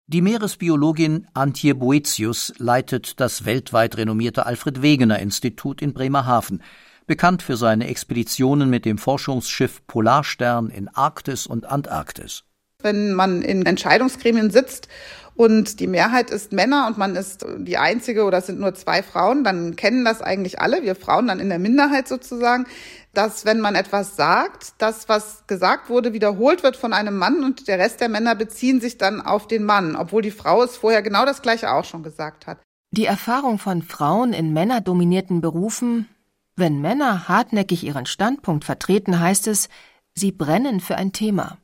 Die 0.06 0.20
Meeresbiologin 0.20 1.26
Antje 1.32 1.74
Boetius 1.74 2.52
leitet 2.58 3.20
das 3.20 3.46
weltweit 3.46 3.96
renommierte 3.96 4.44
Alfred 4.44 4.82
Wegener 4.82 5.18
Institut 5.18 5.80
in 5.80 5.94
Bremerhaven, 5.94 6.62
bekannt 7.06 7.40
für 7.42 7.56
seine 7.56 7.86
Expeditionen 7.86 8.68
mit 8.68 8.84
dem 8.84 8.98
Forschungsschiff 8.98 9.80
Polarstern 9.86 10.68
in 10.68 10.88
Arktis 10.88 11.46
und 11.46 11.64
Antarktis. 11.64 12.44
Wenn 12.82 13.14
man 13.14 13.40
in 13.40 13.64
Entscheidungsgremien 13.64 14.50
sitzt 14.50 14.88
und 15.36 15.80
die 15.80 15.86
Mehrheit 15.86 16.30
ist 16.30 16.52
Männer 16.52 16.86
und 16.86 16.98
man 16.98 17.16
ist 17.16 17.46
die 17.56 17.78
einzige 17.78 18.24
oder 18.24 18.38
es 18.38 18.46
sind 18.46 18.60
nur 18.60 18.74
zwei 18.74 19.02
Frauen, 19.02 19.42
dann 19.42 19.74
kennen 19.74 20.04
das 20.04 20.20
eigentlich 20.20 20.60
alle, 20.60 20.82
wir 20.82 20.96
Frauen 20.96 21.28
dann 21.28 21.40
in 21.40 21.48
der 21.48 21.58
Minderheit 21.58 22.08
sozusagen, 22.08 22.66
dass 23.16 23.44
wenn 23.44 23.60
man 23.60 23.74
etwas 23.74 24.16
sagt, 24.16 24.74
das, 24.78 25.08
was 25.08 25.46
gesagt 25.46 25.88
wurde, 25.88 26.12
wiederholt 26.12 26.62
wird 26.62 26.76
von 26.76 26.92
einem 26.92 27.16
Mann 27.16 27.44
und 27.44 27.68
der 27.68 27.78
Rest 27.78 28.00
der 28.00 28.08
Männer 28.08 28.34
beziehen 28.34 28.80
sich 28.80 28.98
dann 28.98 29.20
auf 29.20 29.46
den 29.46 29.64
Mann, 29.64 29.96
obwohl 29.96 30.22
die 30.22 30.30
Frau 30.30 30.62
es 30.62 30.76
vorher 30.76 31.02
genau 31.02 31.24
das 31.24 31.42
Gleiche 31.42 31.72
auch 31.72 31.84
schon 31.84 32.02
gesagt 32.02 32.46
hat. 32.46 32.58
Die 32.90 33.06
Erfahrung 33.06 33.58
von 33.58 33.82
Frauen 33.82 34.32
in 34.32 34.52
männerdominierten 34.52 35.40
Berufen, 35.40 36.08
wenn 36.56 36.80
Männer 36.80 37.28
hartnäckig 37.28 37.82
ihren 37.82 38.06
Standpunkt 38.06 38.64
vertreten, 38.64 39.18
heißt 39.18 39.48
es, 39.48 39.68
sie 40.14 40.30
brennen 40.30 40.80
für 40.80 40.96
ein 40.96 41.12
Thema. 41.12 41.58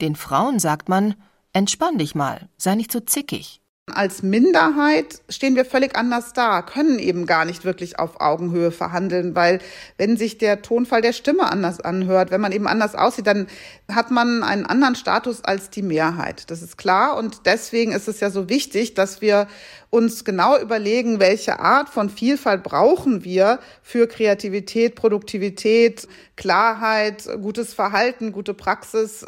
Den 0.00 0.14
Frauen 0.14 0.60
sagt 0.60 0.88
man, 0.88 1.16
entspann 1.52 1.98
dich 1.98 2.14
mal, 2.14 2.48
sei 2.56 2.76
nicht 2.76 2.92
so 2.92 3.00
zickig. 3.00 3.60
Als 3.92 4.22
Minderheit 4.22 5.20
stehen 5.28 5.56
wir 5.56 5.64
völlig 5.64 5.96
anders 5.96 6.32
da, 6.32 6.62
können 6.62 6.98
eben 6.98 7.26
gar 7.26 7.44
nicht 7.44 7.64
wirklich 7.64 7.98
auf 7.98 8.20
Augenhöhe 8.20 8.70
verhandeln, 8.70 9.34
weil 9.34 9.60
wenn 9.96 10.16
sich 10.16 10.38
der 10.38 10.62
Tonfall 10.62 11.02
der 11.02 11.12
Stimme 11.12 11.50
anders 11.50 11.80
anhört, 11.80 12.30
wenn 12.30 12.40
man 12.40 12.52
eben 12.52 12.66
anders 12.66 12.94
aussieht, 12.94 13.26
dann 13.26 13.46
hat 13.90 14.10
man 14.10 14.42
einen 14.42 14.66
anderen 14.66 14.94
Status 14.94 15.44
als 15.44 15.70
die 15.70 15.82
Mehrheit. 15.82 16.50
Das 16.50 16.62
ist 16.62 16.78
klar 16.78 17.16
und 17.16 17.46
deswegen 17.46 17.92
ist 17.92 18.08
es 18.08 18.20
ja 18.20 18.30
so 18.30 18.48
wichtig, 18.48 18.94
dass 18.94 19.20
wir 19.20 19.48
uns 19.90 20.24
genau 20.24 20.58
überlegen, 20.58 21.18
welche 21.18 21.60
Art 21.60 21.88
von 21.88 22.10
Vielfalt 22.10 22.62
brauchen 22.62 23.24
wir 23.24 23.58
für 23.82 24.06
Kreativität, 24.06 24.94
Produktivität, 24.94 26.06
Klarheit, 26.36 27.28
gutes 27.40 27.72
Verhalten, 27.72 28.32
gute 28.32 28.52
Praxis. 28.52 29.24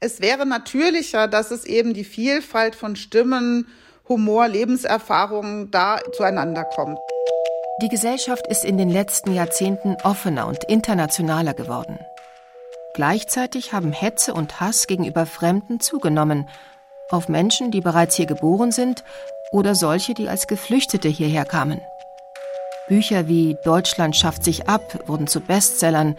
Es 0.00 0.20
wäre 0.20 0.46
natürlicher, 0.46 1.28
dass 1.28 1.50
es 1.50 1.66
eben 1.66 1.92
die 1.92 2.04
Vielfalt 2.04 2.74
von 2.74 2.96
Stimmen 2.96 3.66
Humor, 4.10 4.48
Lebenserfahrungen 4.48 5.70
da 5.70 6.00
zueinander 6.12 6.64
kommt. 6.64 6.98
Die 7.80 7.88
Gesellschaft 7.88 8.44
ist 8.48 8.64
in 8.64 8.76
den 8.76 8.90
letzten 8.90 9.32
Jahrzehnten 9.32 9.96
offener 10.02 10.48
und 10.48 10.64
internationaler 10.64 11.54
geworden. 11.54 12.00
Gleichzeitig 12.94 13.72
haben 13.72 13.92
Hetze 13.92 14.34
und 14.34 14.60
Hass 14.60 14.88
gegenüber 14.88 15.26
Fremden 15.26 15.78
zugenommen, 15.78 16.48
auf 17.10 17.28
Menschen, 17.28 17.70
die 17.70 17.80
bereits 17.80 18.16
hier 18.16 18.26
geboren 18.26 18.72
sind 18.72 19.04
oder 19.52 19.76
solche, 19.76 20.12
die 20.12 20.28
als 20.28 20.48
Geflüchtete 20.48 21.08
hierher 21.08 21.44
kamen. 21.44 21.80
Bücher 22.88 23.28
wie 23.28 23.56
Deutschland 23.64 24.16
schafft 24.16 24.42
sich 24.42 24.68
ab 24.68 25.04
wurden 25.06 25.28
zu 25.28 25.40
Bestsellern. 25.40 26.16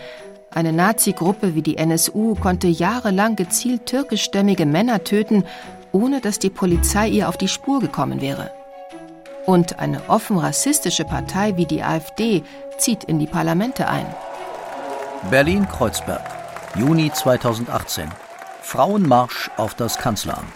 Eine 0.50 0.72
Nazi-Gruppe 0.72 1.56
wie 1.56 1.62
die 1.62 1.78
NSU 1.78 2.36
konnte 2.36 2.68
jahrelang 2.68 3.36
gezielt 3.36 3.86
türkischstämmige 3.86 4.66
Männer 4.66 5.04
töten 5.04 5.44
ohne 5.92 6.22
dass 6.22 6.40
die 6.40 6.50
Polizei 6.50 7.08
ihr 7.08 7.30
auf 7.30 7.38
die 7.38 7.48
Spur 7.48 7.80
gekommen 7.80 8.22
wäre. 8.22 8.52
Und 9.46 9.80
eine 9.80 10.02
offen 10.08 10.38
rassistische 10.38 11.06
Partei 11.06 11.58
wie 11.58 11.66
die 11.66 11.84
AfD 11.84 12.44
zieht 12.78 13.04
in 13.04 13.20
die 13.20 13.28
Parlamente 13.28 13.88
ein. 13.88 14.06
Berlin-Kreuzberg, 15.30 16.24
Juni 16.76 17.12
2018. 17.12 18.10
Frauenmarsch 18.62 19.50
auf 19.58 19.74
das 19.74 19.98
Kanzleramt. 19.98 20.56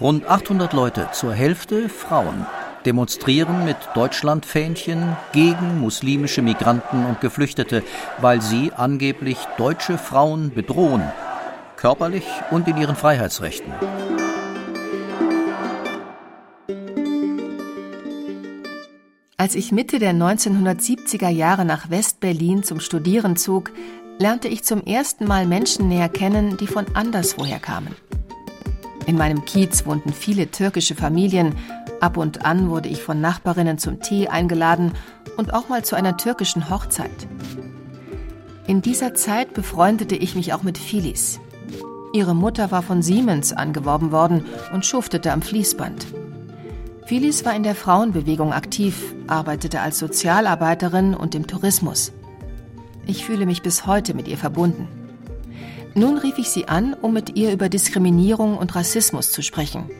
Rund 0.00 0.26
800 0.26 0.72
Leute, 0.72 1.08
zur 1.12 1.32
Hälfte 1.32 1.88
Frauen, 1.88 2.46
demonstrieren 2.84 3.64
mit 3.64 3.76
Deutschlandfähnchen 3.94 5.16
gegen 5.32 5.80
muslimische 5.80 6.42
Migranten 6.42 7.06
und 7.06 7.20
Geflüchtete, 7.20 7.82
weil 8.18 8.42
sie 8.42 8.72
angeblich 8.76 9.38
deutsche 9.56 9.96
Frauen 9.96 10.52
bedrohen 10.52 11.02
körperlich 11.84 12.24
und 12.50 12.66
in 12.66 12.78
ihren 12.78 12.96
Freiheitsrechten. 12.96 13.70
Als 19.36 19.54
ich 19.54 19.70
Mitte 19.70 19.98
der 19.98 20.14
1970er 20.14 21.28
Jahre 21.28 21.66
nach 21.66 21.90
West-Berlin 21.90 22.62
zum 22.62 22.80
Studieren 22.80 23.36
zog, 23.36 23.70
lernte 24.18 24.48
ich 24.48 24.64
zum 24.64 24.82
ersten 24.84 25.26
Mal 25.26 25.44
Menschen 25.44 25.88
näher 25.88 26.08
kennen, 26.08 26.56
die 26.56 26.68
von 26.68 26.86
anderswoher 26.94 27.58
kamen. 27.58 27.94
In 29.04 29.18
meinem 29.18 29.44
Kiez 29.44 29.84
wohnten 29.84 30.14
viele 30.14 30.50
türkische 30.50 30.94
Familien. 30.94 31.54
Ab 32.00 32.16
und 32.16 32.46
an 32.46 32.70
wurde 32.70 32.88
ich 32.88 33.02
von 33.02 33.20
Nachbarinnen 33.20 33.76
zum 33.76 34.00
Tee 34.00 34.28
eingeladen 34.28 34.92
und 35.36 35.52
auch 35.52 35.68
mal 35.68 35.84
zu 35.84 35.96
einer 35.96 36.16
türkischen 36.16 36.70
Hochzeit. 36.70 37.28
In 38.66 38.80
dieser 38.80 39.12
Zeit 39.12 39.52
befreundete 39.52 40.16
ich 40.16 40.34
mich 40.34 40.54
auch 40.54 40.62
mit 40.62 40.78
Filis. 40.78 41.40
Ihre 42.14 42.34
Mutter 42.36 42.70
war 42.70 42.82
von 42.82 43.02
Siemens 43.02 43.52
angeworben 43.52 44.12
worden 44.12 44.44
und 44.72 44.86
schuftete 44.86 45.32
am 45.32 45.42
Fließband. 45.42 46.06
Phyllis 47.06 47.44
war 47.44 47.56
in 47.56 47.64
der 47.64 47.74
Frauenbewegung 47.74 48.52
aktiv, 48.52 49.12
arbeitete 49.26 49.80
als 49.80 49.98
Sozialarbeiterin 49.98 51.14
und 51.14 51.34
im 51.34 51.48
Tourismus. 51.48 52.12
Ich 53.04 53.24
fühle 53.24 53.46
mich 53.46 53.62
bis 53.62 53.84
heute 53.86 54.14
mit 54.14 54.28
ihr 54.28 54.38
verbunden. 54.38 54.86
Nun 55.96 56.16
rief 56.16 56.38
ich 56.38 56.50
sie 56.50 56.68
an, 56.68 56.94
um 56.94 57.12
mit 57.12 57.36
ihr 57.36 57.52
über 57.52 57.68
Diskriminierung 57.68 58.58
und 58.58 58.76
Rassismus 58.76 59.32
zu 59.32 59.42
sprechen. 59.42 59.90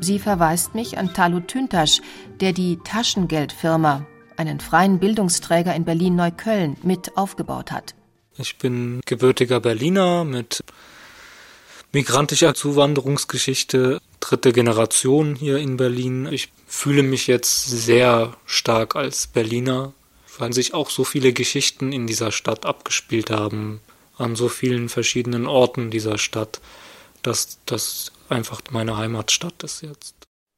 Sie 0.00 0.18
verweist 0.18 0.74
mich 0.74 0.98
an 0.98 1.14
Talut 1.14 1.46
Tüntasch, 1.46 2.00
der 2.40 2.54
die 2.54 2.80
Taschengeldfirma, 2.82 4.04
einen 4.36 4.58
freien 4.58 4.98
Bildungsträger 4.98 5.76
in 5.76 5.84
Berlin-Neukölln, 5.84 6.76
mit 6.82 7.16
aufgebaut 7.16 7.70
hat. 7.70 7.94
Ich 8.38 8.58
bin 8.58 9.00
gebürtiger 9.06 9.60
Berliner 9.60 10.24
mit 10.24 10.62
migrantischer 11.96 12.52
Zuwanderungsgeschichte, 12.52 14.02
dritte 14.20 14.52
Generation 14.52 15.34
hier 15.34 15.56
in 15.56 15.78
Berlin. 15.78 16.28
Ich 16.30 16.52
fühle 16.66 17.02
mich 17.02 17.26
jetzt 17.26 17.64
sehr 17.64 18.36
stark 18.44 18.96
als 18.96 19.28
Berliner, 19.28 19.94
weil 20.36 20.52
sich 20.52 20.74
auch 20.74 20.90
so 20.90 21.04
viele 21.04 21.32
Geschichten 21.32 21.94
in 21.94 22.06
dieser 22.06 22.32
Stadt 22.32 22.66
abgespielt 22.66 23.30
haben, 23.30 23.80
an 24.18 24.36
so 24.36 24.50
vielen 24.50 24.90
verschiedenen 24.90 25.46
Orten 25.46 25.90
dieser 25.90 26.18
Stadt, 26.18 26.60
dass 27.22 27.60
das 27.64 28.12
einfach 28.28 28.60
meine 28.70 28.98
Heimatstadt 28.98 29.62
ist 29.62 29.80
jetzt. 29.80 30.14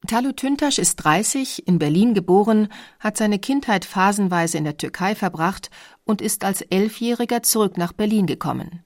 Talu 0.07 0.33
Tüntasch 0.33 0.77
ist 0.77 0.97
30, 0.97 1.65
in 1.65 1.79
Berlin 1.79 2.13
geboren, 2.13 2.67
hat 2.99 3.15
seine 3.15 3.39
Kindheit 3.39 3.85
phasenweise 3.85 4.57
in 4.57 4.65
der 4.65 4.75
Türkei 4.75 5.15
verbracht 5.15 5.69
und 6.03 6.21
ist 6.21 6.43
als 6.43 6.59
Elfjähriger 6.63 7.43
zurück 7.43 7.77
nach 7.77 7.93
Berlin 7.93 8.25
gekommen. 8.25 8.83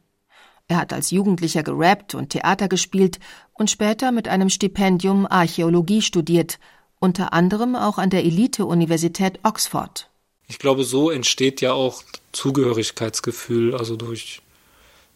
Er 0.68 0.78
hat 0.78 0.94
als 0.94 1.12
Jugendlicher 1.12 1.64
gerappt 1.64 2.16
und 2.16 2.30
Theater 2.30 2.68
gespielt 2.68 3.20
und 3.54 3.70
später 3.70 4.12
mit 4.12 4.28
einem 4.28 4.50
Stipendium 4.50 5.28
Archäologie 5.28 6.02
studiert, 6.02 6.60
unter 7.00 7.34
anderem 7.34 7.76
auch 7.76 7.98
an 7.98 8.10
der 8.10 8.24
Elite-Universität 8.24 9.40
Oxford. 9.44 10.10
Ich 10.48 10.60
glaube, 10.60 10.84
so 10.84 11.10
entsteht 11.10 11.62
ja 11.62 11.74
auch 11.74 12.04
Zugehörigkeitsgefühl, 12.32 13.76
also 13.76 13.96
durch 13.96 14.42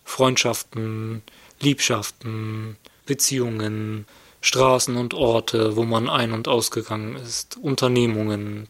Freundschaften, 0.04 1.22
Liebschaften, 1.60 2.78
Beziehungen, 3.06 4.06
Straßen 4.42 4.96
und 4.96 5.14
Orte, 5.14 5.76
wo 5.76 5.84
man 5.84 6.10
ein- 6.10 6.32
und 6.34 6.48
ausgegangen 6.48 7.16
ist, 7.16 7.58
Unternehmungen, 7.58 8.68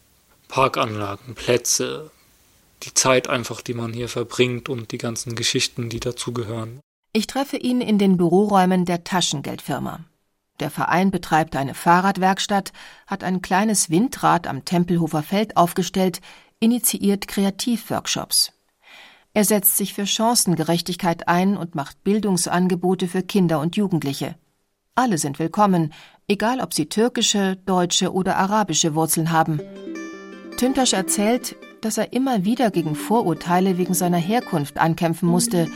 Parkanlagen, 0.47 1.35
Plätze, 1.35 2.11
die 2.83 2.93
Zeit 2.93 3.29
einfach, 3.29 3.61
die 3.61 3.73
man 3.73 3.93
hier 3.93 4.09
verbringt 4.09 4.69
und 4.69 4.91
die 4.91 4.97
ganzen 4.97 5.35
Geschichten, 5.35 5.89
die 5.89 5.99
dazugehören. 5.99 6.79
Ich 7.13 7.27
treffe 7.27 7.57
ihn 7.57 7.81
in 7.81 7.97
den 7.97 8.17
Büroräumen 8.17 8.85
der 8.85 9.03
Taschengeldfirma. 9.03 10.01
Der 10.59 10.71
Verein 10.71 11.11
betreibt 11.11 11.55
eine 11.55 11.73
Fahrradwerkstatt, 11.73 12.73
hat 13.05 13.23
ein 13.23 13.41
kleines 13.41 13.89
Windrad 13.89 14.47
am 14.47 14.65
Tempelhofer 14.65 15.23
Feld 15.23 15.55
aufgestellt, 15.55 16.19
initiiert 16.59 17.27
Kreativworkshops. 17.27 18.53
Er 19.33 19.45
setzt 19.45 19.77
sich 19.77 19.93
für 19.93 20.07
Chancengerechtigkeit 20.07 21.27
ein 21.27 21.57
und 21.57 21.75
macht 21.75 22.03
Bildungsangebote 22.03 23.07
für 23.07 23.21
Kinder 23.21 23.59
und 23.59 23.75
Jugendliche. 23.75 24.35
Alle 24.95 25.19
sind 25.19 25.37
willkommen, 25.37 25.93
egal 26.27 26.59
ob 26.59 26.73
sie 26.73 26.89
türkische, 26.89 27.55
deutsche 27.67 28.11
oder 28.11 28.37
arabische 28.37 28.95
Wurzeln 28.95 29.31
haben. 29.31 29.61
Tüntasch 30.57 30.93
erzählt, 30.93 31.55
dass 31.81 31.97
er 31.97 32.13
immer 32.13 32.45
wieder 32.45 32.71
gegen 32.71 32.95
Vorurteile 32.95 33.77
wegen 33.77 33.93
seiner 33.93 34.17
Herkunft 34.17 34.77
ankämpfen 34.77 35.29
musste, 35.29 35.67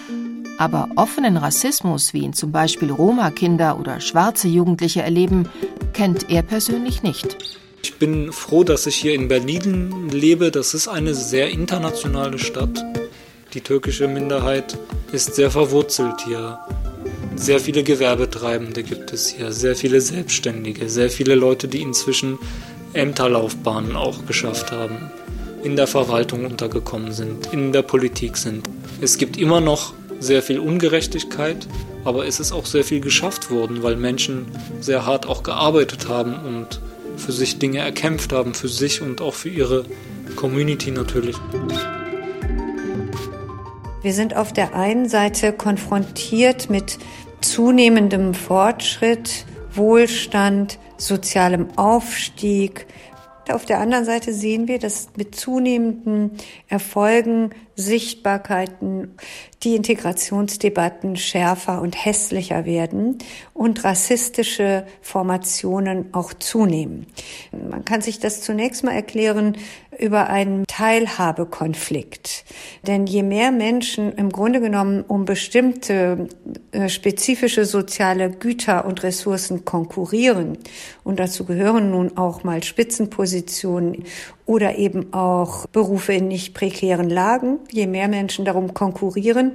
aber 0.58 0.90
offenen 0.96 1.38
Rassismus, 1.38 2.14
wie 2.14 2.22
ihn 2.22 2.34
zum 2.34 2.52
Beispiel 2.52 2.92
Roma-Kinder 2.92 3.80
oder 3.80 4.00
schwarze 4.00 4.48
Jugendliche 4.48 5.02
erleben, 5.02 5.50
kennt 5.94 6.30
er 6.30 6.44
persönlich 6.44 7.04
nicht. 7.04 7.38
Ich 7.84 7.96
bin 7.96 8.32
froh, 8.32 8.64
dass 8.64 8.86
ich 8.86 8.96
hier 8.96 9.16
in 9.16 9.28
Berlin 9.28 10.10
lebe. 10.10 10.52
Das 10.52 10.74
ist 10.74 10.88
eine 10.88 11.16
sehr 11.16 11.50
internationale 11.50 12.38
Stadt. 12.38 12.84
Die 13.54 13.62
türkische 13.62 14.08
Minderheit 14.08 14.78
ist 15.12 15.36
sehr 15.36 15.50
verwurzelt 15.50 16.22
hier. 16.26 16.60
Sehr 17.36 17.60
viele 17.60 17.84
Gewerbetreibende 17.84 18.84
gibt 18.84 19.14
es 19.14 19.30
hier, 19.30 19.52
sehr 19.52 19.76
viele 19.76 20.00
Selbstständige, 20.00 20.90
sehr 20.90 21.10
viele 21.10 21.34
Leute, 21.34 21.68
die 21.68 21.82
inzwischen 21.82 22.38
Ämterlaufbahnen 22.94 23.96
auch 23.96 24.26
geschafft 24.28 24.72
haben, 24.72 25.12
in 25.64 25.76
der 25.76 25.88
Verwaltung 25.88 26.46
untergekommen 26.46 27.12
sind, 27.12 27.54
in 27.54 27.72
der 27.72 27.82
Politik 27.82 28.38
sind. 28.38 28.68
Es 29.02 29.18
gibt 29.18 29.38
immer 29.38 29.62
noch 29.62 29.94
sehr 30.20 30.42
viel 30.42 30.60
Ungerechtigkeit, 30.60 31.68
aber 32.04 32.28
es 32.28 32.40
ist 32.40 32.52
auch 32.52 32.66
sehr 32.66 32.84
viel 32.84 33.02
geschafft 33.02 33.52
worden, 33.52 33.84
weil 33.84 33.96
Menschen 33.96 34.46
sehr 34.80 35.06
hart 35.06 35.28
auch 35.28 35.44
gearbeitet 35.44 36.08
haben 36.08 36.34
und 36.34 36.82
für 37.18 37.32
sich 37.32 37.60
Dinge 37.60 37.80
erkämpft 37.80 38.34
haben, 38.34 38.54
für 38.54 38.68
sich 38.68 39.02
und 39.02 39.22
auch 39.22 39.34
für 39.34 39.50
ihre 39.50 39.86
Community 40.36 40.92
natürlich. 40.92 41.36
Wir 44.02 44.14
sind 44.14 44.36
auf 44.36 44.52
der 44.52 44.74
einen 44.74 45.08
Seite 45.08 45.54
konfrontiert 45.54 46.70
mit 46.70 46.98
zunehmendem 47.42 48.34
Fortschritt, 48.34 49.46
Wohlstand, 49.74 50.80
sozialem 50.98 51.68
Aufstieg. 51.78 52.88
Auf 53.54 53.66
der 53.66 53.80
anderen 53.80 54.06
Seite 54.06 54.34
sehen 54.34 54.68
wir, 54.68 54.80
dass 54.80 55.10
mit 55.16 55.36
zunehmenden 55.36 56.32
Erfolgen, 56.68 57.52
Sichtbarkeiten 57.76 59.16
die 59.64 59.76
Integrationsdebatten 59.76 61.16
schärfer 61.16 61.82
und 61.82 62.06
hässlicher 62.06 62.66
werden 62.66 63.18
und 63.54 63.84
rassistische 63.84 64.86
Formationen 65.02 66.14
auch 66.14 66.34
zunehmen. 66.34 67.06
Man 67.52 67.86
kann 67.86 68.02
sich 68.02 68.20
das 68.20 68.42
zunächst 68.42 68.84
mal 68.84 68.94
erklären 68.94 69.58
über 70.00 70.30
einen 70.30 70.66
Teilhabekonflikt. 70.68 72.46
Denn 72.88 73.06
je 73.06 73.22
mehr 73.24 73.52
Menschen 73.52 74.14
im 74.14 74.32
Grunde 74.32 74.62
genommen 74.62 75.04
um 75.08 75.26
bestimmte 75.26 76.30
äh, 76.72 76.90
spezifische 76.90 77.66
soziale 77.66 78.32
Güter 78.32 78.86
und 78.86 79.04
Ressourcen 79.04 79.64
konkurrieren, 79.66 80.58
und 81.04 81.20
dazu 81.20 81.46
gehören 81.46 81.92
nun 81.92 82.18
auch 82.18 82.44
mal 82.44 82.64
Spitzenpositionen 82.64 84.06
oder 84.52 84.78
eben 84.78 85.14
auch 85.14 85.66
Berufe 85.68 86.12
in 86.12 86.28
nicht 86.28 86.54
prekären 86.54 87.10
Lagen, 87.10 87.60
je 87.72 87.88
mehr 87.88 88.10
Menschen 88.10 88.44
darum 88.44 88.74
konkurrieren, 88.74 89.54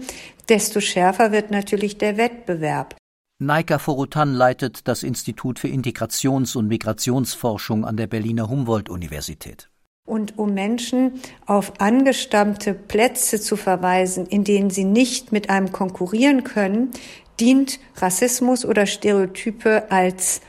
desto 0.48 0.80
schärfer 0.80 1.32
wird 1.32 1.50
natürlich 1.50 1.98
der 1.98 2.16
Wettbewerb. 2.16 2.96
Naika 3.38 3.78
Forutan 3.78 4.32
leitet 4.32 4.88
das 4.88 5.02
Institut 5.02 5.58
für 5.58 5.68
Integrations- 5.68 6.56
und 6.56 6.68
Migrationsforschung 6.68 7.84
an 7.84 7.98
der 7.98 8.06
Berliner 8.06 8.48
Humboldt-Universität. 8.48 9.68
Und 10.08 10.38
um 10.38 10.54
Menschen 10.54 11.20
auf 11.44 11.78
angestammte 11.78 12.72
Plätze 12.72 13.38
zu 13.38 13.56
verweisen, 13.56 14.24
in 14.24 14.44
denen 14.44 14.70
sie 14.70 14.84
nicht 14.84 15.30
mit 15.30 15.50
einem 15.50 15.72
konkurrieren 15.72 16.42
können, 16.42 16.90
dient 17.38 17.80
Rassismus 17.96 18.64
oder 18.64 18.86
Stereotype 18.86 19.90
als 19.90 20.40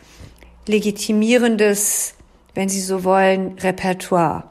legitimierendes, 0.67 2.13
wenn 2.57 2.69
Sie 2.69 2.81
so 2.81 3.03
wollen, 3.03 3.53
Repertoire. 3.59 4.45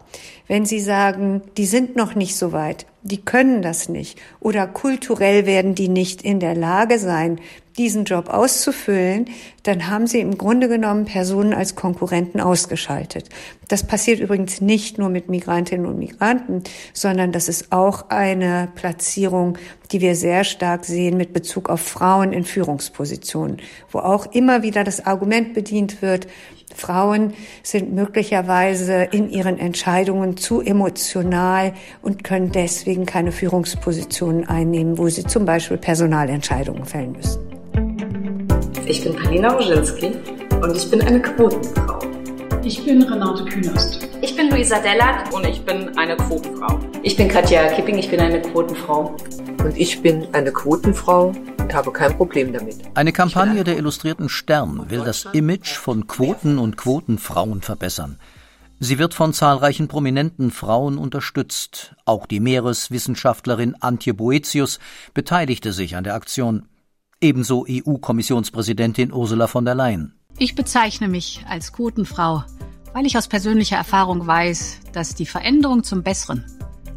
Wenn 0.46 0.64
Sie 0.64 0.78
sagen, 0.78 1.42
die 1.56 1.66
sind 1.66 1.96
noch 1.96 2.14
nicht 2.14 2.36
so 2.36 2.52
weit, 2.52 2.86
die 3.02 3.20
können 3.20 3.62
das 3.62 3.88
nicht 3.88 4.16
oder 4.38 4.68
kulturell 4.68 5.44
werden 5.44 5.74
die 5.74 5.88
nicht 5.88 6.22
in 6.22 6.38
der 6.38 6.54
Lage 6.54 7.00
sein, 7.00 7.40
diesen 7.78 8.04
Job 8.04 8.28
auszufüllen, 8.28 9.26
dann 9.62 9.88
haben 9.88 10.06
sie 10.06 10.20
im 10.20 10.38
Grunde 10.38 10.68
genommen 10.68 11.04
Personen 11.04 11.52
als 11.52 11.74
Konkurrenten 11.74 12.40
ausgeschaltet. 12.40 13.28
Das 13.68 13.84
passiert 13.84 14.20
übrigens 14.20 14.60
nicht 14.60 14.98
nur 14.98 15.08
mit 15.08 15.28
Migrantinnen 15.28 15.86
und 15.86 15.98
Migranten, 15.98 16.62
sondern 16.92 17.32
das 17.32 17.48
ist 17.48 17.72
auch 17.72 18.10
eine 18.10 18.68
Platzierung, 18.74 19.58
die 19.92 20.00
wir 20.00 20.14
sehr 20.14 20.44
stark 20.44 20.84
sehen 20.84 21.16
mit 21.16 21.32
Bezug 21.32 21.68
auf 21.68 21.80
Frauen 21.80 22.32
in 22.32 22.44
Führungspositionen, 22.44 23.58
wo 23.90 23.98
auch 23.98 24.26
immer 24.32 24.62
wieder 24.62 24.84
das 24.84 25.04
Argument 25.04 25.54
bedient 25.54 26.00
wird, 26.02 26.28
Frauen 26.76 27.32
sind 27.62 27.94
möglicherweise 27.94 29.04
in 29.10 29.30
ihren 29.30 29.58
Entscheidungen 29.58 30.36
zu 30.36 30.60
emotional 30.60 31.72
und 32.02 32.22
können 32.22 32.52
deswegen 32.52 33.06
keine 33.06 33.32
Führungspositionen 33.32 34.46
einnehmen, 34.46 34.98
wo 34.98 35.08
sie 35.08 35.24
zum 35.24 35.46
Beispiel 35.46 35.78
Personalentscheidungen 35.78 36.84
fällen 36.84 37.12
müssen. 37.12 37.40
Ich 38.88 39.02
bin 39.02 39.16
Palina 39.16 39.48
Roginski 39.48 40.12
und 40.62 40.76
ich 40.76 40.88
bin 40.88 41.02
eine 41.02 41.20
Quotenfrau. 41.20 41.98
Ich 42.62 42.84
bin 42.84 43.02
Renate 43.02 43.44
Künast. 43.44 44.08
Ich 44.22 44.36
bin 44.36 44.48
Luisa 44.48 44.78
Dellert 44.78 45.34
und 45.34 45.44
ich 45.44 45.60
bin 45.64 45.98
eine 45.98 46.16
Quotenfrau. 46.16 46.78
Ich 47.02 47.16
bin 47.16 47.26
Katja 47.26 47.66
Kipping, 47.72 47.98
ich 47.98 48.08
bin 48.08 48.20
eine 48.20 48.40
Quotenfrau. 48.40 49.16
Und 49.58 49.76
ich 49.76 50.00
bin 50.02 50.32
eine 50.32 50.52
Quotenfrau 50.52 51.34
und 51.58 51.74
habe 51.74 51.90
kein 51.90 52.16
Problem 52.16 52.52
damit. 52.52 52.76
Eine 52.94 53.12
Kampagne 53.12 53.64
der 53.64 53.76
Illustrierten 53.76 54.28
Stern 54.28 54.88
will 54.88 55.02
das 55.04 55.24
Image 55.32 55.74
von 55.74 56.06
Quoten 56.06 56.56
und 56.56 56.76
Quotenfrauen 56.76 57.62
verbessern. 57.62 58.20
Sie 58.78 59.00
wird 59.00 59.14
von 59.14 59.32
zahlreichen 59.32 59.88
prominenten 59.88 60.52
Frauen 60.52 60.96
unterstützt. 60.96 61.96
Auch 62.04 62.26
die 62.26 62.38
Meereswissenschaftlerin 62.38 63.74
Antje 63.80 64.14
Boetius 64.14 64.78
beteiligte 65.12 65.72
sich 65.72 65.96
an 65.96 66.04
der 66.04 66.14
Aktion. 66.14 66.68
Ebenso 67.20 67.64
EU-Kommissionspräsidentin 67.66 69.10
Ursula 69.10 69.46
von 69.46 69.64
der 69.64 69.74
Leyen. 69.74 70.14
Ich 70.38 70.54
bezeichne 70.54 71.08
mich 71.08 71.44
als 71.48 71.72
Quotenfrau, 71.72 72.44
weil 72.92 73.06
ich 73.06 73.16
aus 73.16 73.26
persönlicher 73.26 73.76
Erfahrung 73.76 74.26
weiß, 74.26 74.80
dass 74.92 75.14
die 75.14 75.24
Veränderung 75.24 75.82
zum 75.82 76.02
Besseren 76.02 76.44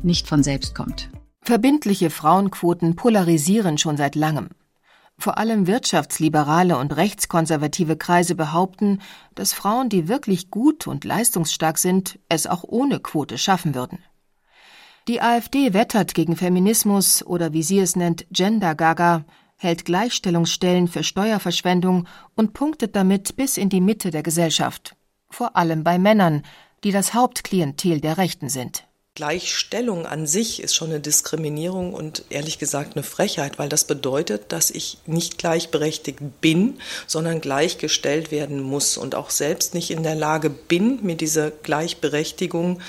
nicht 0.03 0.27
von 0.27 0.43
selbst 0.43 0.75
kommt. 0.75 1.10
Verbindliche 1.41 2.10
Frauenquoten 2.10 2.97
polarisieren 2.97 3.77
schon 3.77 3.95
seit 3.95 4.15
langem. 4.15 4.49
Vor 5.17 5.38
allem 5.38 5.67
wirtschaftsliberale 5.67 6.77
und 6.77 6.95
rechtskonservative 6.95 7.97
Kreise 7.97 8.36
behaupten, 8.36 8.99
dass 9.36 9.53
Frauen, 9.53 9.89
die 9.89 10.08
wirklich 10.08 10.49
gut 10.49 10.86
und 10.86 11.05
leistungsstark 11.05 11.77
sind, 11.77 12.19
es 12.27 12.45
auch 12.45 12.63
ohne 12.65 12.99
Quote 12.99 13.38
schaffen 13.38 13.73
würden. 13.73 13.99
Die 15.08 15.21
AfD 15.21 15.73
wettert 15.73 16.13
gegen 16.13 16.36
Feminismus 16.36 17.25
oder 17.25 17.51
wie 17.53 17.63
sie 17.63 17.79
es 17.79 17.95
nennt, 17.95 18.27
Gender 18.32 18.75
Gaga, 18.75 19.25
hält 19.59 19.85
Gleichstellungsstellen 19.85 20.87
für 20.87 21.03
Steuerverschwendung 21.03 22.07
und 22.35 22.53
punktet 22.53 22.95
damit 22.95 23.35
bis 23.35 23.57
in 23.57 23.69
die 23.69 23.81
Mitte 23.81 24.09
der 24.09 24.23
Gesellschaft, 24.23 24.95
vor 25.29 25.57
allem 25.57 25.83
bei 25.83 25.99
Männern, 25.99 26.43
die 26.85 26.91
das 26.91 27.13
Hauptklientel 27.13 27.99
der 27.99 28.17
Rechten 28.17 28.47
sind. 28.49 28.85
Gleichstellung 29.15 30.05
an 30.05 30.25
sich 30.25 30.63
ist 30.63 30.75
schon 30.75 30.91
eine 30.91 31.01
Diskriminierung 31.01 31.93
und 31.93 32.23
ehrlich 32.29 32.57
gesagt 32.57 32.95
eine 32.95 33.03
Frechheit, 33.03 33.59
weil 33.59 33.67
das 33.67 33.83
bedeutet, 33.83 34.53
dass 34.53 34.71
ich 34.71 34.99
nicht 35.07 35.37
gleichberechtigt 35.37 36.19
bin, 36.39 36.79
sondern 37.05 37.41
gleichgestellt 37.41 38.31
werden 38.31 38.61
muss 38.61 38.95
und 38.95 39.15
auch 39.15 39.29
selbst 39.29 39.73
nicht 39.73 39.91
in 39.91 40.03
der 40.03 40.15
Lage 40.15 40.49
bin, 40.49 41.03
mir 41.03 41.17
diese 41.17 41.51
Gleichberechtigung 41.63 42.79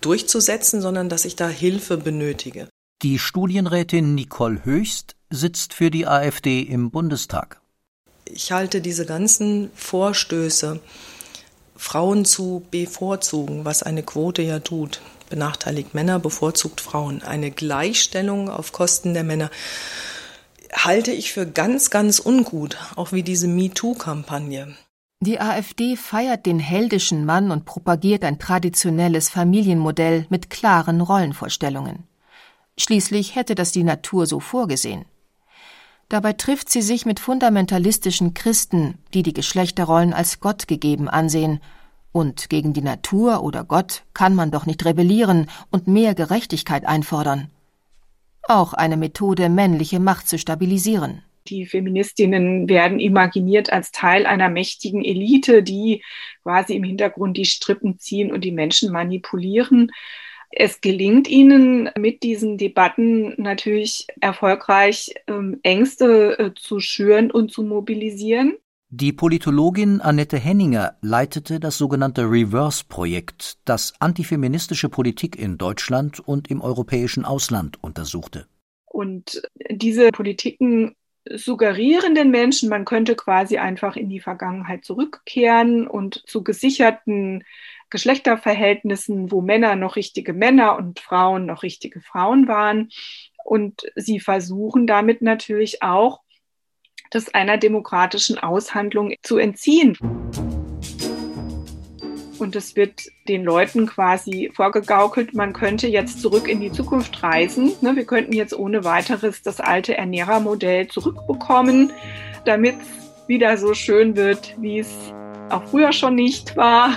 durchzusetzen, 0.00 0.80
sondern 0.80 1.08
dass 1.08 1.24
ich 1.24 1.36
da 1.36 1.48
Hilfe 1.48 1.96
benötige. 1.96 2.66
Die 3.02 3.20
Studienrätin 3.20 4.16
Nicole 4.16 4.64
Höchst 4.64 5.14
sitzt 5.30 5.72
für 5.72 5.88
die 5.88 6.08
AfD 6.08 6.62
im 6.62 6.90
Bundestag. 6.90 7.60
Ich 8.24 8.50
halte 8.50 8.80
diese 8.80 9.06
ganzen 9.06 9.70
Vorstöße, 9.76 10.80
Frauen 11.76 12.24
zu 12.24 12.66
bevorzugen, 12.72 13.64
was 13.64 13.84
eine 13.84 14.02
Quote 14.02 14.42
ja 14.42 14.58
tut, 14.58 15.00
benachteiligt 15.30 15.94
Männer, 15.94 16.18
bevorzugt 16.18 16.80
Frauen, 16.80 17.22
eine 17.22 17.52
Gleichstellung 17.52 18.50
auf 18.50 18.72
Kosten 18.72 19.14
der 19.14 19.22
Männer, 19.22 19.52
halte 20.72 21.12
ich 21.12 21.32
für 21.32 21.46
ganz, 21.46 21.90
ganz 21.90 22.18
ungut, 22.18 22.78
auch 22.96 23.12
wie 23.12 23.22
diese 23.22 23.46
MeToo-Kampagne. 23.46 24.74
Die 25.20 25.40
AfD 25.40 25.94
feiert 25.94 26.46
den 26.46 26.58
heldischen 26.58 27.24
Mann 27.24 27.52
und 27.52 27.64
propagiert 27.64 28.24
ein 28.24 28.40
traditionelles 28.40 29.28
Familienmodell 29.28 30.26
mit 30.30 30.50
klaren 30.50 31.00
Rollenvorstellungen. 31.00 32.07
Schließlich 32.78 33.34
hätte 33.34 33.54
das 33.54 33.72
die 33.72 33.82
Natur 33.82 34.26
so 34.26 34.40
vorgesehen. 34.40 35.04
Dabei 36.08 36.32
trifft 36.32 36.70
sie 36.70 36.80
sich 36.80 37.04
mit 37.04 37.20
fundamentalistischen 37.20 38.32
Christen, 38.32 38.98
die 39.12 39.22
die 39.22 39.34
Geschlechterrollen 39.34 40.14
als 40.14 40.40
Gott 40.40 40.66
gegeben 40.68 41.08
ansehen. 41.08 41.60
Und 42.12 42.48
gegen 42.48 42.72
die 42.72 42.82
Natur 42.82 43.42
oder 43.42 43.64
Gott 43.64 44.04
kann 44.14 44.34
man 44.34 44.50
doch 44.50 44.64
nicht 44.64 44.84
rebellieren 44.86 45.50
und 45.70 45.86
mehr 45.86 46.14
Gerechtigkeit 46.14 46.86
einfordern. 46.86 47.50
Auch 48.42 48.72
eine 48.72 48.96
Methode, 48.96 49.50
männliche 49.50 50.00
Macht 50.00 50.26
zu 50.26 50.38
stabilisieren. 50.38 51.22
Die 51.48 51.66
Feministinnen 51.66 52.68
werden 52.68 53.00
imaginiert 53.00 53.72
als 53.72 53.90
Teil 53.90 54.24
einer 54.24 54.48
mächtigen 54.48 55.04
Elite, 55.04 55.62
die 55.62 56.02
quasi 56.42 56.74
im 56.74 56.84
Hintergrund 56.84 57.36
die 57.36 57.44
Strippen 57.44 57.98
ziehen 57.98 58.32
und 58.32 58.42
die 58.44 58.52
Menschen 58.52 58.92
manipulieren. 58.92 59.90
Es 60.50 60.80
gelingt 60.80 61.28
ihnen 61.28 61.90
mit 61.98 62.22
diesen 62.22 62.56
Debatten 62.56 63.34
natürlich 63.36 64.06
erfolgreich, 64.20 65.14
ähm, 65.26 65.60
Ängste 65.62 66.38
äh, 66.38 66.50
zu 66.54 66.80
schüren 66.80 67.30
und 67.30 67.52
zu 67.52 67.62
mobilisieren. 67.62 68.56
Die 68.90 69.12
Politologin 69.12 70.00
Annette 70.00 70.38
Henninger 70.38 70.96
leitete 71.02 71.60
das 71.60 71.76
sogenannte 71.76 72.22
Reverse-Projekt, 72.22 73.58
das 73.66 73.92
antifeministische 74.00 74.88
Politik 74.88 75.38
in 75.38 75.58
Deutschland 75.58 76.20
und 76.20 76.50
im 76.50 76.62
europäischen 76.62 77.26
Ausland 77.26 77.76
untersuchte. 77.82 78.46
Und 78.86 79.42
diese 79.70 80.10
Politiken 80.10 80.96
suggerieren 81.30 82.14
den 82.14 82.30
Menschen, 82.30 82.70
man 82.70 82.86
könnte 82.86 83.14
quasi 83.14 83.58
einfach 83.58 83.96
in 83.96 84.08
die 84.08 84.20
Vergangenheit 84.20 84.86
zurückkehren 84.86 85.86
und 85.86 86.22
zu 86.26 86.42
gesicherten 86.42 87.44
Geschlechterverhältnissen, 87.90 89.30
wo 89.30 89.40
Männer 89.40 89.76
noch 89.76 89.96
richtige 89.96 90.32
Männer 90.32 90.76
und 90.76 91.00
Frauen 91.00 91.46
noch 91.46 91.62
richtige 91.62 92.00
Frauen 92.00 92.48
waren. 92.48 92.90
Und 93.44 93.90
sie 93.96 94.20
versuchen 94.20 94.86
damit 94.86 95.22
natürlich 95.22 95.82
auch, 95.82 96.20
das 97.10 97.32
einer 97.32 97.56
demokratischen 97.56 98.38
Aushandlung 98.38 99.14
zu 99.22 99.38
entziehen. 99.38 99.96
Und 102.38 102.54
es 102.54 102.76
wird 102.76 103.02
den 103.26 103.42
Leuten 103.42 103.86
quasi 103.86 104.50
vorgegaukelt, 104.54 105.34
man 105.34 105.52
könnte 105.52 105.88
jetzt 105.88 106.20
zurück 106.20 106.46
in 106.46 106.60
die 106.60 106.70
Zukunft 106.70 107.22
reisen. 107.22 107.72
Ne, 107.80 107.96
wir 107.96 108.04
könnten 108.04 108.32
jetzt 108.32 108.56
ohne 108.56 108.84
weiteres 108.84 109.42
das 109.42 109.60
alte 109.60 109.96
Ernährermodell 109.96 110.86
zurückbekommen, 110.86 111.92
damit 112.44 112.76
es 112.80 113.28
wieder 113.28 113.56
so 113.58 113.74
schön 113.74 114.14
wird, 114.14 114.54
wie 114.60 114.78
es 114.78 115.12
auch 115.50 115.64
früher 115.64 115.92
schon 115.92 116.14
nicht 116.14 116.56
war. 116.56 116.96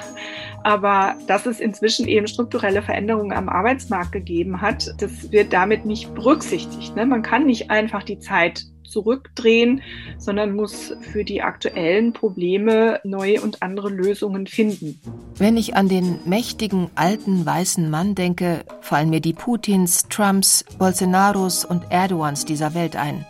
Aber 0.63 1.15
dass 1.27 1.45
es 1.45 1.59
inzwischen 1.59 2.07
eben 2.07 2.27
strukturelle 2.27 2.81
Veränderungen 2.81 3.33
am 3.33 3.49
Arbeitsmarkt 3.49 4.11
gegeben 4.11 4.61
hat, 4.61 4.93
das 4.99 5.31
wird 5.31 5.53
damit 5.53 5.85
nicht 5.85 6.13
berücksichtigt. 6.13 6.95
Ne? 6.95 7.05
Man 7.05 7.23
kann 7.23 7.45
nicht 7.45 7.71
einfach 7.71 8.03
die 8.03 8.19
Zeit 8.19 8.65
zurückdrehen, 8.91 9.81
sondern 10.17 10.53
muss 10.53 10.93
für 11.01 11.23
die 11.23 11.41
aktuellen 11.41 12.13
Probleme 12.13 12.99
neue 13.03 13.41
und 13.41 13.63
andere 13.63 13.89
Lösungen 13.89 14.45
finden. 14.47 14.99
Wenn 15.37 15.57
ich 15.57 15.75
an 15.75 15.87
den 15.87 16.19
mächtigen 16.25 16.89
alten 16.95 17.45
weißen 17.45 17.89
Mann 17.89 18.13
denke, 18.15 18.65
fallen 18.81 19.09
mir 19.09 19.21
die 19.21 19.33
Putins, 19.33 20.03
Trumps, 20.09 20.65
Bolsonaros 20.77 21.65
und 21.65 21.83
Erdogans 21.89 22.45
dieser 22.45 22.73
Welt 22.73 22.95
ein. 22.95 23.25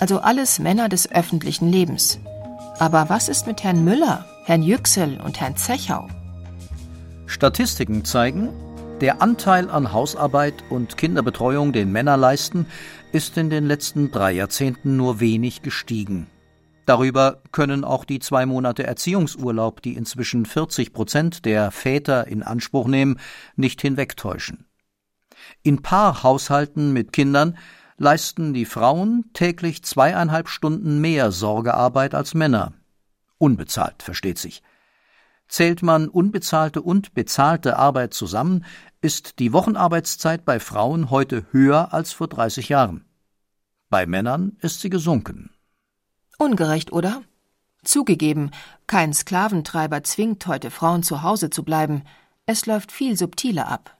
Also 0.00 0.18
alles 0.18 0.58
Männer 0.58 0.88
des 0.88 1.10
öffentlichen 1.10 1.70
Lebens. 1.70 2.20
Aber 2.78 3.08
was 3.08 3.28
ist 3.28 3.46
mit 3.46 3.64
Herrn 3.64 3.84
Müller, 3.84 4.26
Herrn 4.44 4.62
Yüksel 4.62 5.20
und 5.24 5.40
Herrn 5.40 5.56
Zechau? 5.56 6.08
Statistiken 7.28 8.06
zeigen, 8.06 8.48
der 9.02 9.20
Anteil 9.20 9.70
an 9.70 9.92
Hausarbeit 9.92 10.64
und 10.70 10.96
Kinderbetreuung, 10.96 11.74
den 11.74 11.92
Männer 11.92 12.16
leisten, 12.16 12.64
ist 13.12 13.36
in 13.36 13.50
den 13.50 13.66
letzten 13.66 14.10
drei 14.10 14.32
Jahrzehnten 14.32 14.96
nur 14.96 15.20
wenig 15.20 15.60
gestiegen. 15.60 16.26
Darüber 16.86 17.42
können 17.52 17.84
auch 17.84 18.06
die 18.06 18.18
zwei 18.18 18.46
Monate 18.46 18.84
Erziehungsurlaub, 18.84 19.82
die 19.82 19.94
inzwischen 19.94 20.46
40 20.46 20.94
Prozent 20.94 21.44
der 21.44 21.70
Väter 21.70 22.26
in 22.26 22.42
Anspruch 22.42 22.88
nehmen, 22.88 23.20
nicht 23.56 23.82
hinwegtäuschen. 23.82 24.64
In 25.62 25.82
Paarhaushalten 25.82 26.94
mit 26.94 27.12
Kindern 27.12 27.58
leisten 27.98 28.54
die 28.54 28.64
Frauen 28.64 29.26
täglich 29.34 29.84
zweieinhalb 29.84 30.48
Stunden 30.48 31.02
mehr 31.02 31.30
Sorgearbeit 31.30 32.14
als 32.14 32.32
Männer. 32.32 32.72
Unbezahlt, 33.36 34.02
versteht 34.02 34.38
sich. 34.38 34.62
Zählt 35.48 35.82
man 35.82 36.08
unbezahlte 36.08 36.82
und 36.82 37.14
bezahlte 37.14 37.76
Arbeit 37.76 38.12
zusammen, 38.12 38.64
ist 39.00 39.38
die 39.38 39.52
Wochenarbeitszeit 39.52 40.44
bei 40.44 40.60
Frauen 40.60 41.10
heute 41.10 41.46
höher 41.52 41.92
als 41.94 42.12
vor 42.12 42.28
30 42.28 42.68
Jahren. 42.68 43.04
Bei 43.88 44.06
Männern 44.06 44.56
ist 44.60 44.80
sie 44.80 44.90
gesunken. 44.90 45.50
Ungerecht, 46.36 46.92
oder? 46.92 47.22
Zugegeben, 47.82 48.50
kein 48.86 49.14
Sklaventreiber 49.14 50.02
zwingt 50.02 50.46
heute 50.46 50.70
Frauen 50.70 51.02
zu 51.02 51.22
Hause 51.22 51.48
zu 51.48 51.64
bleiben. 51.64 52.02
Es 52.44 52.66
läuft 52.66 52.92
viel 52.92 53.16
subtiler 53.16 53.68
ab. 53.68 53.96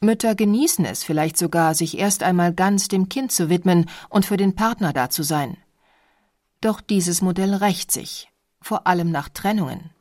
Mütter 0.00 0.34
genießen 0.34 0.84
es 0.84 1.02
vielleicht 1.02 1.36
sogar, 1.36 1.74
sich 1.74 1.98
erst 1.98 2.22
einmal 2.22 2.52
ganz 2.52 2.88
dem 2.88 3.08
Kind 3.08 3.32
zu 3.32 3.48
widmen 3.48 3.88
und 4.10 4.26
für 4.26 4.36
den 4.36 4.54
Partner 4.54 4.92
da 4.92 5.10
zu 5.10 5.22
sein. 5.22 5.56
Doch 6.60 6.80
dieses 6.80 7.22
Modell 7.22 7.54
rächt 7.54 7.90
sich, 7.90 8.30
vor 8.60 8.86
allem 8.86 9.10
nach 9.10 9.28
Trennungen. 9.28 9.93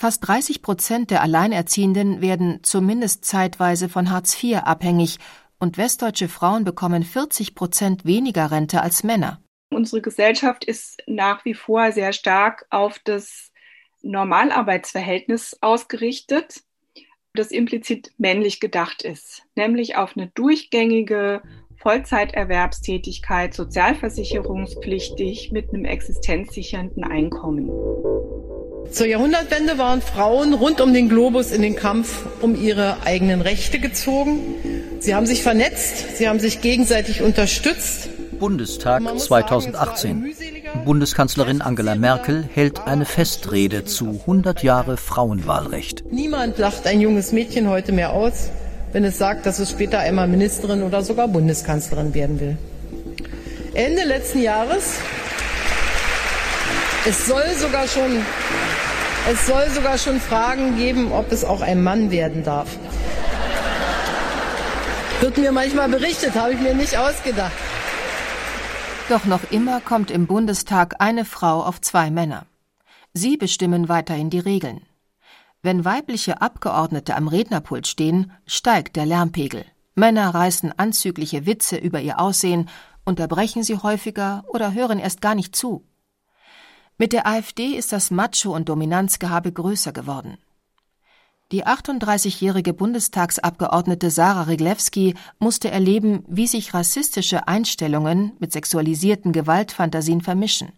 Fast 0.00 0.26
30 0.26 0.62
Prozent 0.62 1.10
der 1.10 1.20
Alleinerziehenden 1.20 2.22
werden 2.22 2.60
zumindest 2.62 3.26
zeitweise 3.26 3.90
von 3.90 4.10
Hartz 4.10 4.42
IV 4.42 4.62
abhängig 4.62 5.18
und 5.58 5.76
westdeutsche 5.76 6.28
Frauen 6.28 6.64
bekommen 6.64 7.02
40 7.02 7.54
Prozent 7.54 8.06
weniger 8.06 8.50
Rente 8.50 8.80
als 8.80 9.04
Männer. 9.04 9.42
Unsere 9.70 10.00
Gesellschaft 10.00 10.64
ist 10.64 11.02
nach 11.06 11.44
wie 11.44 11.52
vor 11.52 11.92
sehr 11.92 12.14
stark 12.14 12.64
auf 12.70 12.98
das 13.04 13.52
Normalarbeitsverhältnis 14.00 15.58
ausgerichtet, 15.60 16.62
das 17.34 17.50
implizit 17.50 18.10
männlich 18.16 18.58
gedacht 18.58 19.02
ist, 19.02 19.42
nämlich 19.54 19.96
auf 19.96 20.16
eine 20.16 20.28
durchgängige 20.28 21.42
Vollzeiterwerbstätigkeit, 21.76 23.52
sozialversicherungspflichtig 23.52 25.52
mit 25.52 25.74
einem 25.74 25.84
existenzsichernden 25.84 27.04
Einkommen. 27.04 27.68
Zur 28.90 29.06
Jahrhundertwende 29.06 29.78
waren 29.78 30.02
Frauen 30.02 30.52
rund 30.52 30.80
um 30.80 30.92
den 30.92 31.08
Globus 31.08 31.52
in 31.52 31.62
den 31.62 31.76
Kampf 31.76 32.24
um 32.40 32.60
ihre 32.60 32.96
eigenen 33.04 33.40
Rechte 33.40 33.78
gezogen. 33.78 34.40
Sie 34.98 35.14
haben 35.14 35.26
sich 35.26 35.44
vernetzt, 35.44 36.16
sie 36.16 36.28
haben 36.28 36.40
sich 36.40 36.60
gegenseitig 36.60 37.22
unterstützt. 37.22 38.08
Bundestag 38.40 39.02
2018. 39.16 40.34
Bundeskanzlerin 40.84 41.62
Angela 41.62 41.94
Merkel 41.94 42.48
hält 42.52 42.86
eine 42.86 43.04
Festrede 43.04 43.84
zu 43.84 44.20
100 44.22 44.64
Jahre 44.64 44.96
Frauenwahlrecht. 44.96 46.04
Niemand 46.10 46.58
lacht 46.58 46.86
ein 46.86 47.00
junges 47.00 47.30
Mädchen 47.30 47.68
heute 47.68 47.92
mehr 47.92 48.12
aus, 48.12 48.50
wenn 48.92 49.04
es 49.04 49.18
sagt, 49.18 49.46
dass 49.46 49.60
es 49.60 49.70
später 49.70 50.00
einmal 50.00 50.26
Ministerin 50.26 50.82
oder 50.82 51.02
sogar 51.02 51.28
Bundeskanzlerin 51.28 52.12
werden 52.14 52.40
will. 52.40 52.56
Ende 53.74 54.02
letzten 54.04 54.42
Jahres 54.42 54.94
es 57.06 57.26
soll 57.26 57.46
sogar 57.58 57.88
schon 57.88 58.22
es 59.28 59.46
soll 59.46 59.68
sogar 59.70 59.98
schon 59.98 60.20
Fragen 60.20 60.76
geben, 60.76 61.12
ob 61.12 61.30
es 61.32 61.44
auch 61.44 61.60
ein 61.60 61.82
Mann 61.82 62.10
werden 62.10 62.44
darf. 62.44 62.78
Wird 65.20 65.36
mir 65.36 65.52
manchmal 65.52 65.88
berichtet, 65.88 66.34
habe 66.34 66.54
ich 66.54 66.60
mir 66.60 66.74
nicht 66.74 66.96
ausgedacht. 66.96 67.52
Doch 69.08 69.24
noch 69.24 69.50
immer 69.50 69.80
kommt 69.80 70.10
im 70.10 70.26
Bundestag 70.26 70.96
eine 71.00 71.24
Frau 71.24 71.62
auf 71.62 71.80
zwei 71.80 72.10
Männer. 72.10 72.46
Sie 73.12 73.36
bestimmen 73.36 73.88
weiterhin 73.88 74.30
die 74.30 74.38
Regeln. 74.38 74.82
Wenn 75.62 75.84
weibliche 75.84 76.40
Abgeordnete 76.40 77.16
am 77.16 77.28
Rednerpult 77.28 77.86
stehen, 77.86 78.32
steigt 78.46 78.96
der 78.96 79.04
Lärmpegel. 79.04 79.64
Männer 79.94 80.34
reißen 80.34 80.72
anzügliche 80.78 81.44
Witze 81.44 81.76
über 81.76 82.00
ihr 82.00 82.18
Aussehen, 82.18 82.68
unterbrechen 83.04 83.62
sie 83.62 83.76
häufiger 83.76 84.44
oder 84.48 84.72
hören 84.72 84.98
erst 84.98 85.20
gar 85.20 85.34
nicht 85.34 85.54
zu. 85.54 85.84
Mit 87.00 87.14
der 87.14 87.26
AfD 87.26 87.68
ist 87.78 87.94
das 87.94 88.10
Macho- 88.10 88.54
und 88.54 88.68
Dominanzgehabe 88.68 89.52
größer 89.52 89.90
geworden. 89.90 90.36
Die 91.50 91.64
38-jährige 91.64 92.74
Bundestagsabgeordnete 92.74 94.10
Sarah 94.10 94.42
Riglewski 94.42 95.14
musste 95.38 95.70
erleben, 95.70 96.24
wie 96.28 96.46
sich 96.46 96.74
rassistische 96.74 97.48
Einstellungen 97.48 98.32
mit 98.38 98.52
sexualisierten 98.52 99.32
Gewaltfantasien 99.32 100.20
vermischen. 100.20 100.72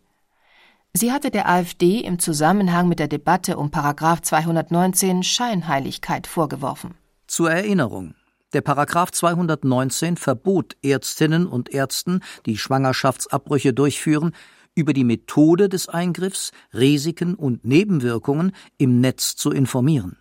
Sie 0.92 1.10
hatte 1.10 1.32
der 1.32 1.48
AfD 1.48 1.98
im 1.98 2.20
Zusammenhang 2.20 2.86
mit 2.86 3.00
der 3.00 3.08
Debatte 3.08 3.56
um 3.56 3.72
Paragraf 3.72 4.22
219 4.22 5.24
Scheinheiligkeit 5.24 6.28
vorgeworfen. 6.28 6.94
Zur 7.26 7.50
Erinnerung. 7.50 8.14
Der 8.52 8.60
Paragraph 8.60 9.10
219 9.10 10.16
verbot 10.16 10.76
Ärztinnen 10.82 11.48
und 11.48 11.70
Ärzten, 11.70 12.20
die 12.46 12.58
Schwangerschaftsabbrüche 12.58 13.72
durchführen, 13.72 14.32
über 14.74 14.92
die 14.92 15.04
Methode 15.04 15.68
des 15.68 15.88
Eingriffs, 15.88 16.52
Risiken 16.72 17.34
und 17.34 17.64
Nebenwirkungen 17.64 18.52
im 18.78 19.00
Netz 19.00 19.36
zu 19.36 19.50
informieren. 19.50 20.16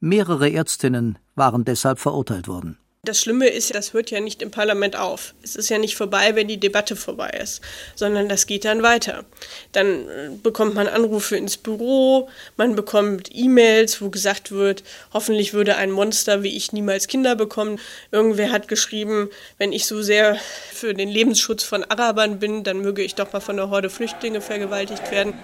Mehrere 0.00 0.50
Ärztinnen 0.50 1.18
waren 1.34 1.64
deshalb 1.64 1.98
verurteilt 1.98 2.48
worden. 2.48 2.78
Das 3.04 3.20
Schlimme 3.20 3.48
ist, 3.48 3.74
das 3.74 3.94
hört 3.94 4.12
ja 4.12 4.20
nicht 4.20 4.42
im 4.42 4.52
Parlament 4.52 4.94
auf. 4.94 5.34
Es 5.42 5.56
ist 5.56 5.68
ja 5.70 5.78
nicht 5.78 5.96
vorbei, 5.96 6.36
wenn 6.36 6.46
die 6.46 6.60
Debatte 6.60 6.94
vorbei 6.94 7.30
ist, 7.42 7.60
sondern 7.96 8.28
das 8.28 8.46
geht 8.46 8.64
dann 8.64 8.84
weiter. 8.84 9.24
Dann 9.72 10.08
äh, 10.08 10.30
bekommt 10.40 10.76
man 10.76 10.86
Anrufe 10.86 11.36
ins 11.36 11.56
Büro, 11.56 12.28
man 12.56 12.76
bekommt 12.76 13.28
E-Mails, 13.34 14.00
wo 14.00 14.08
gesagt 14.08 14.52
wird, 14.52 14.84
hoffentlich 15.12 15.52
würde 15.52 15.74
ein 15.74 15.90
Monster 15.90 16.44
wie 16.44 16.56
ich 16.56 16.72
niemals 16.72 17.08
Kinder 17.08 17.34
bekommen. 17.34 17.80
Irgendwer 18.12 18.52
hat 18.52 18.68
geschrieben, 18.68 19.30
wenn 19.58 19.72
ich 19.72 19.86
so 19.86 20.00
sehr 20.00 20.36
für 20.72 20.94
den 20.94 21.08
Lebensschutz 21.08 21.64
von 21.64 21.82
Arabern 21.82 22.38
bin, 22.38 22.62
dann 22.62 22.82
möge 22.82 23.02
ich 23.02 23.16
doch 23.16 23.32
mal 23.32 23.40
von 23.40 23.56
der 23.56 23.68
Horde 23.68 23.90
Flüchtlinge 23.90 24.40
vergewaltigt 24.40 25.10
werden. 25.10 25.34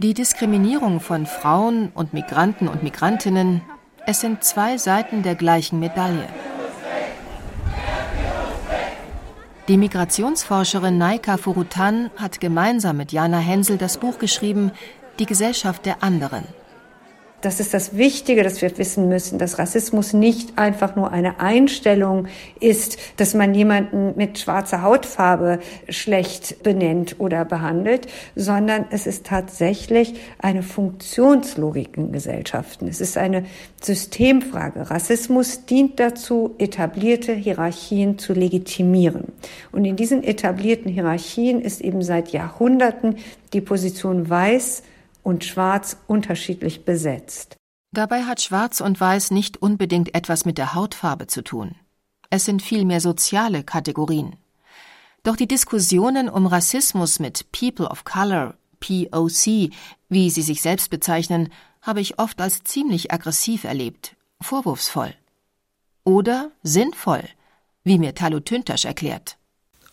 Die 0.00 0.14
Diskriminierung 0.14 1.00
von 1.00 1.26
Frauen 1.26 1.90
und 1.92 2.14
Migranten 2.14 2.68
und 2.68 2.84
Migrantinnen, 2.84 3.62
es 4.06 4.20
sind 4.20 4.44
zwei 4.44 4.78
Seiten 4.78 5.24
der 5.24 5.34
gleichen 5.34 5.80
Medaille. 5.80 6.28
Die 9.66 9.76
Migrationsforscherin 9.76 10.98
Naika 10.98 11.36
Furutan 11.36 12.12
hat 12.16 12.38
gemeinsam 12.38 12.96
mit 12.96 13.10
Jana 13.10 13.38
Hensel 13.38 13.76
das 13.76 13.98
Buch 13.98 14.20
geschrieben 14.20 14.70
Die 15.18 15.26
Gesellschaft 15.26 15.84
der 15.84 16.00
anderen. 16.00 16.44
Das 17.40 17.60
ist 17.60 17.72
das 17.72 17.96
Wichtige, 17.96 18.42
dass 18.42 18.60
wir 18.62 18.76
wissen 18.78 19.08
müssen, 19.08 19.38
dass 19.38 19.60
Rassismus 19.60 20.12
nicht 20.12 20.58
einfach 20.58 20.96
nur 20.96 21.12
eine 21.12 21.38
Einstellung 21.38 22.26
ist, 22.58 22.98
dass 23.16 23.34
man 23.34 23.54
jemanden 23.54 24.14
mit 24.16 24.40
schwarzer 24.40 24.82
Hautfarbe 24.82 25.60
schlecht 25.88 26.64
benennt 26.64 27.16
oder 27.20 27.44
behandelt, 27.44 28.08
sondern 28.34 28.86
es 28.90 29.06
ist 29.06 29.24
tatsächlich 29.24 30.14
eine 30.40 30.64
Funktionslogik 30.64 31.96
in 31.96 32.10
Gesellschaften. 32.10 32.88
Es 32.88 33.00
ist 33.00 33.16
eine 33.16 33.44
Systemfrage. 33.80 34.90
Rassismus 34.90 35.64
dient 35.64 36.00
dazu, 36.00 36.56
etablierte 36.58 37.34
Hierarchien 37.34 38.18
zu 38.18 38.32
legitimieren. 38.32 39.32
Und 39.70 39.84
in 39.84 39.94
diesen 39.94 40.24
etablierten 40.24 40.90
Hierarchien 40.90 41.60
ist 41.60 41.82
eben 41.82 42.02
seit 42.02 42.30
Jahrhunderten 42.30 43.14
die 43.52 43.60
Position 43.60 44.28
weiß 44.28 44.82
und 45.28 45.44
Schwarz 45.44 45.98
unterschiedlich 46.06 46.86
besetzt. 46.86 47.56
Dabei 47.92 48.24
hat 48.24 48.40
Schwarz 48.40 48.80
und 48.80 48.98
Weiß 48.98 49.30
nicht 49.30 49.60
unbedingt 49.60 50.14
etwas 50.14 50.46
mit 50.46 50.56
der 50.56 50.74
Hautfarbe 50.74 51.26
zu 51.26 51.42
tun. 51.42 51.74
Es 52.30 52.46
sind 52.46 52.62
vielmehr 52.62 53.02
soziale 53.02 53.62
Kategorien. 53.62 54.36
Doch 55.24 55.36
die 55.36 55.46
Diskussionen 55.46 56.30
um 56.30 56.46
Rassismus 56.46 57.18
mit 57.18 57.52
People 57.52 57.88
of 57.88 58.04
Color, 58.04 58.54
POC, 58.80 59.70
wie 60.08 60.30
sie 60.30 60.42
sich 60.42 60.62
selbst 60.62 60.88
bezeichnen, 60.88 61.52
habe 61.82 62.00
ich 62.00 62.18
oft 62.18 62.40
als 62.40 62.64
ziemlich 62.64 63.12
aggressiv 63.12 63.64
erlebt, 63.64 64.16
vorwurfsvoll. 64.40 65.14
Oder 66.04 66.52
sinnvoll, 66.62 67.24
wie 67.84 67.98
mir 67.98 68.14
Talo 68.14 68.40
Tüntasch 68.40 68.86
erklärt 68.86 69.37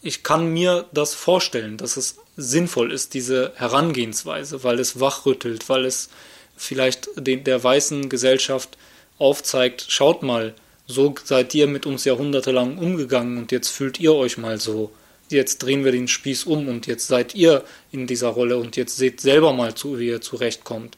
ich 0.05 0.21
kann 0.21 0.53
mir 0.53 0.85
das 0.93 1.15
vorstellen, 1.15 1.77
dass 1.77 1.97
es 1.97 2.17
sinnvoll 2.37 2.91
ist, 2.91 3.15
diese 3.15 3.53
Herangehensweise, 3.55 4.63
weil 4.63 4.79
es 4.79 4.99
wachrüttelt, 4.99 5.67
weil 5.67 5.83
es 5.83 6.09
vielleicht 6.55 7.09
den, 7.17 7.43
der 7.43 7.63
weißen 7.63 8.07
Gesellschaft 8.07 8.77
aufzeigt, 9.17 9.87
schaut 9.89 10.21
mal, 10.21 10.53
so 10.85 11.15
seid 11.23 11.55
ihr 11.55 11.65
mit 11.65 11.87
uns 11.87 12.05
jahrhundertelang 12.05 12.77
umgegangen 12.77 13.39
und 13.39 13.51
jetzt 13.51 13.69
fühlt 13.69 13.99
ihr 13.99 14.13
euch 14.13 14.37
mal 14.37 14.59
so. 14.59 14.91
Jetzt 15.29 15.63
drehen 15.63 15.83
wir 15.83 15.91
den 15.91 16.07
Spieß 16.07 16.43
um 16.43 16.67
und 16.67 16.85
jetzt 16.85 17.07
seid 17.07 17.33
ihr 17.33 17.63
in 17.91 18.05
dieser 18.05 18.27
Rolle 18.27 18.57
und 18.57 18.77
jetzt 18.77 18.97
seht 18.97 19.21
selber 19.21 19.53
mal 19.53 19.73
zu, 19.73 19.97
wie 19.97 20.09
ihr 20.09 20.21
zurechtkommt. 20.21 20.97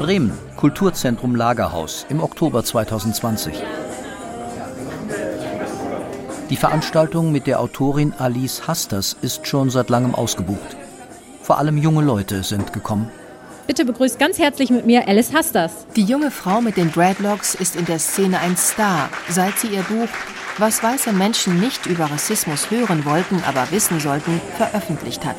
Bremen, 0.00 0.32
Kulturzentrum 0.56 1.36
Lagerhaus 1.36 2.06
im 2.10 2.20
Oktober 2.20 2.64
2020. 2.64 3.54
Die 6.50 6.56
Veranstaltung 6.56 7.32
mit 7.32 7.46
der 7.46 7.58
Autorin 7.58 8.12
Alice 8.18 8.68
Hasters 8.68 9.16
ist 9.22 9.46
schon 9.46 9.70
seit 9.70 9.88
langem 9.88 10.14
ausgebucht. 10.14 10.76
Vor 11.40 11.58
allem 11.58 11.78
junge 11.78 12.02
Leute 12.02 12.42
sind 12.42 12.74
gekommen. 12.74 13.10
Bitte 13.66 13.86
begrüßt 13.86 14.18
ganz 14.18 14.38
herzlich 14.38 14.68
mit 14.68 14.84
mir 14.84 15.08
Alice 15.08 15.32
Hasters. 15.32 15.72
Die 15.96 16.04
junge 16.04 16.30
Frau 16.30 16.60
mit 16.60 16.76
den 16.76 16.92
Dreadlocks 16.92 17.54
ist 17.54 17.76
in 17.76 17.86
der 17.86 17.98
Szene 17.98 18.40
ein 18.40 18.58
Star, 18.58 19.08
seit 19.30 19.58
sie 19.58 19.68
ihr 19.68 19.82
Buch 19.82 20.08
Was 20.58 20.82
weiße 20.82 21.14
Menschen 21.14 21.60
nicht 21.60 21.86
über 21.86 22.10
Rassismus 22.10 22.70
hören 22.70 23.06
wollten, 23.06 23.42
aber 23.48 23.70
wissen 23.70 23.98
sollten, 23.98 24.38
veröffentlicht 24.58 25.24
hat. 25.24 25.36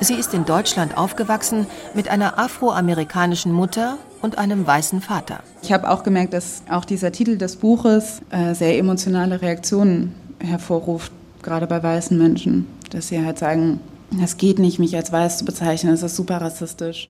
Sie 0.00 0.14
ist 0.14 0.34
in 0.34 0.46
Deutschland 0.46 0.98
aufgewachsen 0.98 1.66
mit 1.94 2.08
einer 2.08 2.38
afroamerikanischen 2.40 3.52
Mutter 3.52 3.98
und 4.20 4.36
einem 4.36 4.66
weißen 4.66 5.00
Vater. 5.00 5.40
Ich 5.62 5.72
habe 5.72 5.88
auch 5.88 6.02
gemerkt, 6.02 6.32
dass 6.34 6.62
auch 6.68 6.84
dieser 6.84 7.12
Titel 7.12 7.38
des 7.38 7.56
Buches 7.56 8.20
äh, 8.30 8.54
sehr 8.54 8.76
emotionale 8.78 9.42
Reaktionen 9.42 10.14
hervorruft, 10.40 11.12
gerade 11.42 11.66
bei 11.66 11.82
weißen 11.82 12.16
Menschen, 12.16 12.66
dass 12.90 13.08
sie 13.08 13.24
halt 13.24 13.38
sagen, 13.38 13.80
es 14.22 14.36
geht 14.36 14.58
nicht, 14.58 14.78
mich 14.78 14.96
als 14.96 15.12
weiß 15.12 15.38
zu 15.38 15.44
bezeichnen, 15.44 15.92
es 15.92 16.02
ist 16.02 16.16
super 16.16 16.40
rassistisch. 16.40 17.08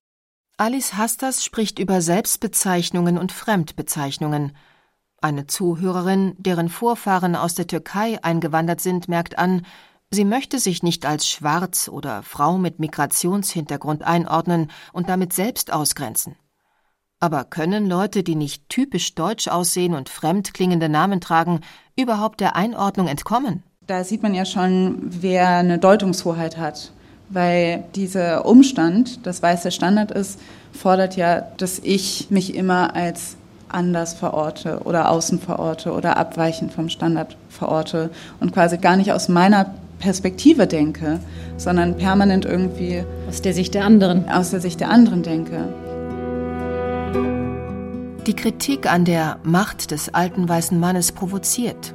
Alice 0.57 0.93
Hastas 0.93 1.43
spricht 1.43 1.79
über 1.79 2.01
Selbstbezeichnungen 2.01 3.17
und 3.17 3.31
Fremdbezeichnungen. 3.31 4.55
Eine 5.19 5.47
Zuhörerin, 5.47 6.35
deren 6.37 6.69
Vorfahren 6.69 7.35
aus 7.35 7.55
der 7.55 7.65
Türkei 7.67 8.23
eingewandert 8.23 8.81
sind, 8.81 9.07
merkt 9.07 9.39
an, 9.39 9.65
sie 10.11 10.25
möchte 10.25 10.59
sich 10.59 10.83
nicht 10.83 11.05
als 11.05 11.27
schwarz 11.27 11.87
oder 11.87 12.21
Frau 12.21 12.59
mit 12.59 12.79
Migrationshintergrund 12.79 14.03
einordnen 14.03 14.69
und 14.93 15.09
damit 15.09 15.33
selbst 15.33 15.73
ausgrenzen. 15.73 16.35
Aber 17.23 17.43
können 17.43 17.85
Leute, 17.85 18.23
die 18.23 18.35
nicht 18.35 18.67
typisch 18.67 19.13
deutsch 19.13 19.47
aussehen 19.47 19.93
und 19.93 20.09
fremd 20.09 20.55
klingende 20.55 20.89
Namen 20.89 21.21
tragen, 21.21 21.61
überhaupt 21.95 22.39
der 22.39 22.55
Einordnung 22.55 23.07
entkommen? 23.07 23.61
Da 23.85 24.03
sieht 24.03 24.23
man 24.23 24.33
ja 24.33 24.43
schon, 24.43 24.97
wer 25.01 25.49
eine 25.49 25.77
Deutungshoheit 25.77 26.57
hat. 26.57 26.91
Weil 27.29 27.83
dieser 27.95 28.45
Umstand, 28.47 29.25
das 29.25 29.43
weiße 29.43 29.71
Standard 29.71 30.09
ist, 30.09 30.39
fordert 30.73 31.15
ja, 31.15 31.41
dass 31.57 31.77
ich 31.77 32.27
mich 32.31 32.55
immer 32.55 32.95
als 32.95 33.37
anders 33.69 34.15
verorte 34.15 34.79
oder 34.83 35.09
außen 35.09 35.39
verorte 35.39 35.93
oder 35.93 36.17
abweichend 36.17 36.73
vom 36.73 36.89
Standard 36.89 37.37
verorte 37.49 38.09
und 38.39 38.51
quasi 38.51 38.79
gar 38.79 38.97
nicht 38.97 39.13
aus 39.13 39.29
meiner 39.29 39.73
Perspektive 39.99 40.65
denke, 40.65 41.19
sondern 41.57 41.95
permanent 41.97 42.45
irgendwie 42.45 43.03
aus 43.29 43.41
der 43.41 43.53
Sicht 43.53 43.75
der 43.75 43.85
anderen, 43.85 44.27
aus 44.27 44.49
der 44.49 44.59
Sicht 44.59 44.79
der 44.79 44.89
anderen 44.89 45.21
denke. 45.21 45.69
Die 48.27 48.35
Kritik 48.35 48.91
an 48.91 49.03
der 49.03 49.39
Macht 49.43 49.91
des 49.91 50.13
alten 50.13 50.47
weißen 50.47 50.79
Mannes 50.79 51.11
provoziert. 51.11 51.93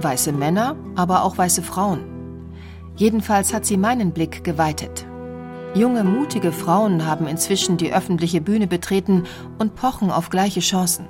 Weiße 0.00 0.32
Männer, 0.32 0.76
aber 0.96 1.24
auch 1.24 1.36
weiße 1.36 1.62
Frauen. 1.62 2.00
Jedenfalls 2.96 3.52
hat 3.54 3.64
sie 3.64 3.76
meinen 3.76 4.12
Blick 4.12 4.42
geweitet. 4.44 5.06
Junge, 5.74 6.02
mutige 6.04 6.52
Frauen 6.52 7.06
haben 7.06 7.26
inzwischen 7.26 7.76
die 7.76 7.92
öffentliche 7.92 8.40
Bühne 8.40 8.66
betreten 8.66 9.24
und 9.58 9.74
pochen 9.76 10.10
auf 10.10 10.30
gleiche 10.30 10.60
Chancen. 10.60 11.06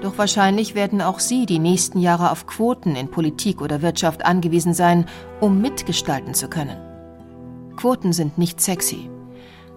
Doch 0.00 0.18
wahrscheinlich 0.18 0.74
werden 0.74 1.00
auch 1.00 1.20
sie 1.20 1.46
die 1.46 1.58
nächsten 1.58 1.98
Jahre 2.00 2.30
auf 2.30 2.46
Quoten 2.46 2.96
in 2.96 3.10
Politik 3.10 3.60
oder 3.60 3.82
Wirtschaft 3.82 4.24
angewiesen 4.24 4.74
sein, 4.74 5.06
um 5.40 5.60
mitgestalten 5.60 6.34
zu 6.34 6.48
können. 6.48 6.76
Quoten 7.76 8.12
sind 8.12 8.38
nicht 8.38 8.60
sexy, 8.60 9.10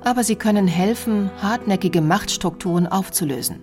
aber 0.08 0.24
sie 0.24 0.38
können 0.38 0.68
helfen, 0.68 1.30
hartnäckige 1.42 2.00
Machtstrukturen 2.00 2.88
aufzulösen. 2.88 3.60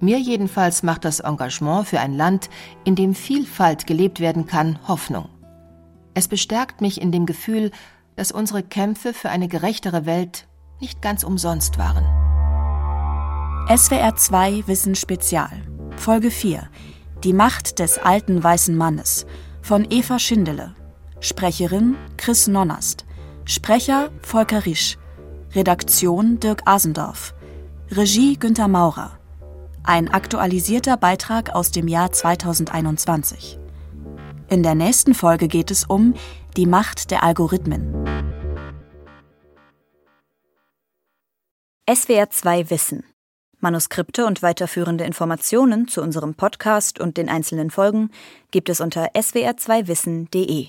Mir 0.00 0.18
jedenfalls 0.18 0.82
macht 0.82 1.04
das 1.04 1.20
Engagement 1.20 1.86
für 1.86 2.00
ein 2.00 2.14
Land, 2.14 2.48
in 2.84 2.94
dem 2.94 3.14
Vielfalt 3.14 3.86
gelebt 3.86 4.20
werden 4.20 4.46
kann, 4.46 4.78
Hoffnung. 4.88 5.28
Es 6.14 6.28
bestärkt 6.28 6.80
mich 6.80 6.98
in 6.98 7.12
dem 7.12 7.26
Gefühl, 7.26 7.72
dass 8.16 8.32
unsere 8.32 8.62
Kämpfe 8.62 9.12
für 9.12 9.28
eine 9.28 9.48
gerechtere 9.48 10.06
Welt 10.06 10.48
nicht 10.80 11.02
ganz 11.02 11.24
umsonst 11.24 11.76
waren. 11.76 12.06
SWR 13.68 14.16
2 14.16 14.66
Wissen 14.66 14.94
Spezial 14.94 15.50
Folge 15.96 16.30
4 16.30 16.70
Die 17.22 17.34
Macht 17.34 17.80
des 17.80 17.98
alten 17.98 18.42
weißen 18.42 18.74
Mannes 18.74 19.26
von 19.60 19.86
Eva 19.90 20.18
Schindele 20.18 20.74
Sprecherin 21.20 21.96
Chris 22.16 22.46
Nonnast. 22.46 23.04
Sprecher 23.44 24.08
Volker 24.22 24.64
Risch. 24.64 24.96
Redaktion 25.52 26.38
Dirk 26.38 26.62
Asendorf. 26.64 27.34
Regie 27.90 28.38
Günter 28.38 28.68
Maurer. 28.68 29.18
Ein 29.82 30.08
aktualisierter 30.08 30.96
Beitrag 30.96 31.50
aus 31.50 31.72
dem 31.72 31.88
Jahr 31.88 32.12
2021. 32.12 33.58
In 34.48 34.62
der 34.62 34.76
nächsten 34.76 35.12
Folge 35.12 35.48
geht 35.48 35.72
es 35.72 35.82
um 35.82 36.14
die 36.56 36.66
Macht 36.66 37.10
der 37.10 37.24
Algorithmen. 37.24 37.92
SWR 41.92 42.30
2 42.30 42.70
Wissen. 42.70 43.02
Manuskripte 43.58 44.26
und 44.26 44.42
weiterführende 44.42 45.02
Informationen 45.02 45.88
zu 45.88 46.00
unserem 46.00 46.36
Podcast 46.36 47.00
und 47.00 47.16
den 47.16 47.28
einzelnen 47.28 47.72
Folgen 47.72 48.12
gibt 48.52 48.68
es 48.68 48.80
unter 48.80 49.16
swr2wissen.de. 49.16 50.68